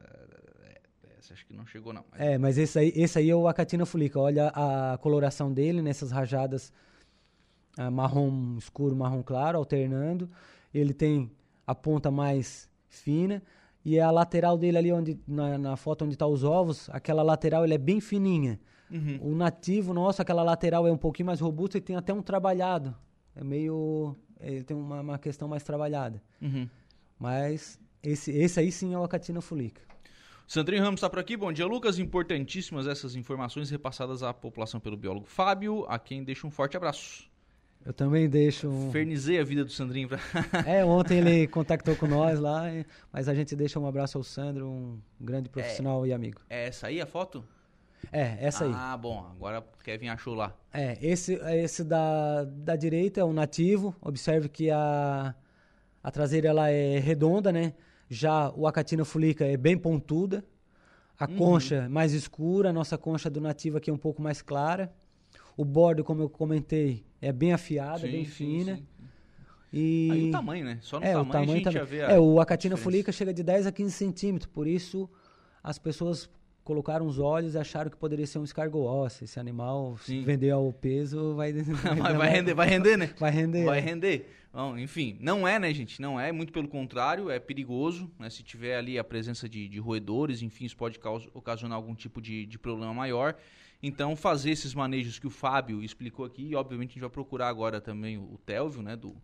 esse 1.20 1.34
acho 1.34 1.46
que 1.46 1.54
não 1.54 1.66
chegou, 1.66 1.92
não. 1.92 2.06
Mas... 2.12 2.22
É, 2.22 2.38
mas 2.38 2.58
esse 2.60 2.78
aí, 2.78 2.94
esse 2.96 3.18
aí 3.18 3.32
é 3.32 3.36
o 3.36 3.48
Acatina 3.48 3.84
fulica. 3.84 4.20
Olha 4.20 4.50
a 4.50 4.98
coloração 5.00 5.52
dele 5.52 5.82
nessas 5.82 6.12
rajadas 6.12 6.72
ah, 7.78 7.90
marrom 7.90 8.58
escuro, 8.58 8.96
marrom 8.96 9.24
claro, 9.24 9.58
alternando. 9.58 10.30
Ele 10.72 10.94
tem 10.94 11.32
a 11.66 11.74
ponta 11.74 12.12
mais 12.12 12.70
fina 12.88 13.42
e 13.84 14.00
a 14.00 14.12
lateral 14.12 14.56
dele 14.56 14.78
ali 14.78 14.92
onde 14.92 15.20
na, 15.28 15.58
na 15.58 15.76
foto 15.76 16.06
onde 16.06 16.14
está 16.14 16.28
os 16.28 16.44
ovos, 16.44 16.90
aquela 16.92 17.24
lateral 17.24 17.64
ele 17.64 17.74
é 17.74 17.80
bem 17.80 18.00
fininha. 18.00 18.60
Uhum. 18.90 19.20
O 19.22 19.36
nativo 19.36 19.94
nosso, 19.94 20.22
aquela 20.22 20.44
lateral 20.44 20.88
é 20.88 20.92
um 20.92 20.98
pouquinho 20.98 21.28
mais 21.28 21.40
robusta 21.40 21.78
e 21.78 21.82
tem 21.82 21.96
até 21.96 22.14
um 22.14 22.22
trabalhado. 22.22 22.96
É 23.36 23.44
meio, 23.44 24.16
ele 24.40 24.64
tem 24.64 24.76
uma, 24.76 25.02
uma 25.02 25.20
questão 25.20 25.48
mais 25.48 25.64
trabalhada. 25.64 26.22
Uhum. 26.42 26.68
Mas 27.20 27.80
esse, 28.04 28.32
esse 28.32 28.60
aí 28.60 28.72
sim 28.72 28.94
é 28.94 28.98
o 28.98 29.04
Acatina 29.04 29.42
fulica. 29.42 29.82
Sandrinho 30.48 30.84
Ramos 30.84 30.98
está 30.98 31.10
por 31.10 31.20
aqui. 31.20 31.38
Bom 31.38 31.54
dia, 31.54 31.66
Lucas. 31.66 31.98
Importantíssimas 31.98 32.86
essas 32.86 33.16
informações 33.16 33.70
repassadas 33.70 34.22
à 34.22 34.34
população 34.34 34.82
pelo 34.82 34.98
biólogo 34.98 35.26
Fábio, 35.26 35.86
a 35.88 35.98
quem 35.98 36.24
deixa 36.24 36.46
um 36.46 36.52
forte 36.52 36.76
abraço. 36.76 37.30
Eu 37.86 37.94
também 37.94 38.30
deixo. 38.30 38.68
Um... 38.68 38.92
Fernizei 38.92 39.40
a 39.40 39.44
vida 39.44 39.64
do 39.64 39.72
Sandrinho. 39.72 40.10
Pra... 40.10 40.20
é, 40.68 40.84
ontem 40.84 41.20
ele 41.20 41.48
contactou 41.48 41.96
com 41.96 42.06
nós 42.06 42.40
lá, 42.40 42.64
mas 43.14 43.30
a 43.30 43.34
gente 43.34 43.56
deixa 43.56 43.80
um 43.80 43.88
abraço 43.88 44.18
ao 44.18 44.24
Sandro, 44.24 44.68
um 44.68 45.00
grande 45.20 45.50
profissional 45.50 46.06
é, 46.06 46.10
e 46.10 46.14
amigo. 46.14 46.42
É 46.50 46.68
essa 46.68 46.88
aí 46.88 47.00
a 47.00 47.06
foto? 47.06 47.44
É, 48.12 48.38
essa 48.40 48.66
aí. 48.66 48.72
Ah, 48.74 48.98
bom, 48.98 49.26
agora 49.36 49.60
o 49.60 49.84
Kevin 49.84 50.08
achou 50.08 50.34
lá. 50.34 50.56
É, 50.74 50.98
esse, 51.02 51.34
esse 51.34 51.84
da, 51.84 52.44
da 52.46 52.76
direita 52.76 53.22
é 53.22 53.26
um 53.26 53.34
nativo. 53.34 53.96
Observe 54.02 54.50
que 54.50 54.70
a, 54.70 55.36
a 56.04 56.12
traseira 56.12 56.50
ela 56.50 56.70
é 56.70 57.00
redonda, 57.00 57.52
né? 57.52 57.74
Já 58.10 58.52
o 58.52 58.68
Acatina 58.68 59.06
fulica 59.06 59.46
é 59.46 59.56
bem 59.56 59.78
pontuda. 59.78 60.44
A 61.20 61.30
uhum. 61.30 61.38
concha 61.38 61.88
mais 61.88 62.14
escura, 62.14 62.70
a 62.70 62.74
nossa 62.74 62.98
concha 62.98 63.30
do 63.30 63.40
nativo 63.40 63.78
aqui 63.78 63.90
é 63.90 63.94
um 63.94 63.98
pouco 63.98 64.22
mais 64.22 64.42
clara. 64.42 64.92
O 65.56 65.64
bordo, 65.64 66.04
como 66.04 66.24
eu 66.24 66.30
comentei, 66.30 67.06
é 67.22 67.32
bem 67.32 67.54
afiado, 67.54 68.02
sim, 68.02 68.12
bem 68.12 68.26
sim, 68.26 68.32
fina. 68.32 68.76
Sim. 68.78 68.88
E... 69.72 70.10
Aí 70.12 70.30
o 70.30 70.32
tamanho, 70.32 70.66
né? 70.66 70.80
Só 70.82 71.00
no 71.00 71.06
é, 71.06 71.12
tamanho, 71.12 71.30
o 71.30 71.32
tamanho 71.32 71.52
a 71.52 71.56
gente 71.56 71.64
também. 71.64 71.80
já 71.80 71.86
vê 71.86 72.00
É, 72.00 72.20
o 72.20 72.42
Acatina 72.42 72.76
fulica 72.76 73.12
chega 73.12 73.34
de 73.34 73.44
10 73.44 73.68
a 73.68 73.72
15 73.72 73.92
centímetros, 73.92 74.52
por 74.52 74.68
isso 74.68 75.10
as 75.64 75.78
pessoas 75.78 76.30
colocaram 76.64 77.06
os 77.06 77.20
olhos 77.20 77.56
e 77.56 77.58
acharam 77.58 77.90
que 77.90 77.98
poderia 77.98 78.26
ser 78.28 78.40
um 78.40 78.44
escargot 78.44 78.86
ósseo. 78.86 79.26
Esse 79.26 79.40
animal, 79.40 79.98
Sim. 79.98 80.20
se 80.20 80.26
vender 80.26 80.52
ao 80.52 80.72
peso, 80.72 81.36
vai... 81.36 81.52
vai, 81.54 82.14
vai, 82.14 82.30
render, 82.30 82.54
vai 82.54 82.68
render, 82.68 82.98
né? 82.98 83.14
Vai 83.20 83.32
render. 83.32 83.66
Vai 83.66 83.80
render. 83.80 84.30
Bom, 84.54 84.78
enfim, 84.78 85.18
não 85.22 85.48
é, 85.48 85.58
né, 85.58 85.74
gente? 85.74 86.02
Não 86.02 86.20
é, 86.20 86.32
muito 86.32 86.52
pelo 86.52 86.68
contrário, 86.68 87.30
é 87.30 87.40
perigoso, 87.40 88.12
né? 88.20 88.30
Se 88.30 88.44
tiver 88.44 88.76
ali 88.76 89.00
a 89.00 89.04
presença 89.04 89.48
de, 89.48 89.68
de 89.68 89.80
roedores, 89.80 90.42
enfim, 90.42 90.66
isso 90.66 90.76
pode 90.76 91.00
ocasionar 91.34 91.78
algum 91.78 91.96
tipo 91.96 92.22
de, 92.22 92.46
de 92.46 92.60
problema 92.60 92.94
maior. 92.94 93.36
Então, 93.82 94.16
fazer 94.16 94.52
esses 94.52 94.76
manejos 94.76 95.18
que 95.18 95.26
o 95.26 95.30
Fábio 95.30 95.82
explicou 95.82 96.26
aqui, 96.26 96.50
e 96.50 96.56
obviamente 96.56 96.90
a 96.90 96.94
gente 96.94 97.02
vai 97.02 97.10
procurar 97.10 97.48
agora 97.48 97.82
também 97.82 98.18
o, 98.18 98.34
o 98.34 98.38
Telvio, 98.38 98.84
né, 98.84 98.96
do, 98.96 99.16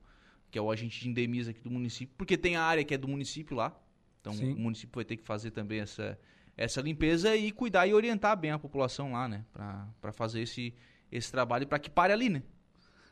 que 0.50 0.58
é 0.58 0.62
o 0.62 0.72
agente 0.72 1.00
de 1.00 1.10
endemias 1.10 1.48
aqui 1.48 1.62
do 1.62 1.70
município, 1.70 2.16
porque 2.18 2.38
tem 2.38 2.56
a 2.56 2.64
área 2.64 2.84
que 2.84 2.94
é 2.94 2.98
do 2.98 3.08
município 3.08 3.56
lá, 3.56 3.78
então 4.20 4.34
Sim. 4.34 4.54
o 4.54 4.60
município 4.60 4.96
vai 4.96 5.06
ter 5.06 5.18
que 5.18 5.24
fazer 5.24 5.52
também 5.52 5.80
essa, 5.80 6.18
essa 6.58 6.82
limpeza 6.82 7.36
e 7.36 7.52
cuidar 7.52 7.86
e 7.86 7.94
orientar 7.94 8.36
bem 8.36 8.52
a 8.52 8.60
população 8.60 9.14
lá, 9.14 9.28
né, 9.28 9.46
para 9.54 10.12
fazer 10.12 10.42
esse, 10.42 10.74
esse 11.12 11.32
trabalho 11.32 11.68
para 11.68 11.78
que 11.78 11.90
pare 11.90 12.12
ali, 12.12 12.30
né. 12.30 12.42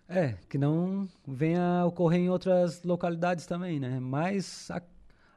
É, 0.08 0.36
que 0.50 0.58
não 0.58 1.08
venha 1.28 1.80
a 1.80 1.86
ocorrer 1.86 2.20
em 2.20 2.30
outras 2.30 2.84
localidades 2.84 3.48
também, 3.48 3.80
né? 3.80 4.00
Mas 4.00 4.70
a, 4.70 4.80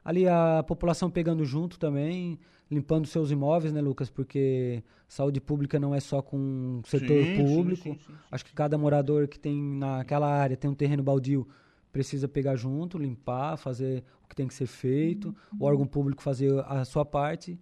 ali 0.05 0.27
a 0.27 0.63
população 0.67 1.09
pegando 1.09 1.43
junto 1.43 1.79
também, 1.79 2.39
limpando 2.69 3.07
seus 3.07 3.31
imóveis, 3.31 3.73
né, 3.73 3.81
Lucas? 3.81 4.11
Porque 4.11 4.83
saúde 5.07 5.41
pública 5.41 5.79
não 5.79 5.95
é 5.95 5.99
só 5.99 6.21
com 6.21 6.81
o 6.83 6.87
setor 6.87 7.25
sim, 7.25 7.35
público. 7.35 7.83
Sim, 7.83 7.97
sim, 8.05 8.13
Acho 8.29 8.45
que 8.45 8.53
cada 8.53 8.77
morador 8.77 9.27
que 9.27 9.39
tem 9.39 9.59
naquela 9.59 10.31
área 10.31 10.55
tem 10.55 10.69
um 10.69 10.75
terreno 10.75 11.01
baldio 11.01 11.47
precisa 11.91 12.27
pegar 12.27 12.55
junto, 12.55 12.99
limpar, 12.99 13.57
fazer 13.57 14.03
o 14.23 14.27
que 14.27 14.35
tem 14.35 14.47
que 14.47 14.53
ser 14.53 14.67
feito, 14.67 15.35
o 15.59 15.65
órgão 15.65 15.87
público 15.87 16.21
fazer 16.21 16.63
a 16.67 16.85
sua 16.85 17.03
parte. 17.03 17.59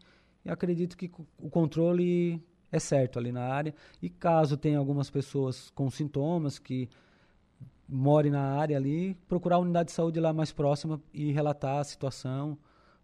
E 0.47 0.49
acredito 0.49 0.95
que 0.97 1.11
o 1.37 1.49
controle 1.49 2.41
é 2.71 2.79
certo 2.79 3.19
ali 3.19 3.31
na 3.31 3.43
área. 3.43 3.75
E 4.01 4.09
caso 4.09 4.55
tenha 4.55 4.79
algumas 4.79 5.09
pessoas 5.09 5.69
com 5.71 5.89
sintomas 5.91 6.57
que 6.57 6.89
morem 7.87 8.31
na 8.31 8.41
área 8.41 8.77
ali, 8.77 9.13
procurar 9.27 9.57
a 9.57 9.59
unidade 9.59 9.87
de 9.87 9.93
saúde 9.93 10.19
lá 10.19 10.33
mais 10.33 10.51
próxima 10.51 11.01
e 11.13 11.31
relatar 11.31 11.79
a 11.79 11.83
situação 11.83 12.57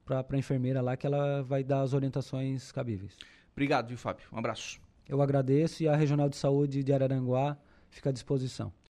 para 0.06 0.26
a 0.30 0.38
enfermeira 0.38 0.82
lá, 0.82 0.98
que 0.98 1.06
ela 1.06 1.42
vai 1.44 1.64
dar 1.64 1.82
as 1.82 1.94
orientações 1.94 2.72
cabíveis. 2.72 3.18
Obrigado, 3.54 3.88
viu, 3.88 3.98
Fábio? 3.98 4.26
Um 4.32 4.38
abraço. 4.38 4.82
Eu 5.08 5.22
agradeço 5.22 5.84
e 5.84 5.88
a 5.88 5.96
Regional 5.96 6.28
de 6.28 6.36
Saúde 6.36 6.84
de 6.84 6.94
Araranguá 6.94 7.58
fica 7.90 8.10
à 8.10 8.14
disposição. 8.14 8.74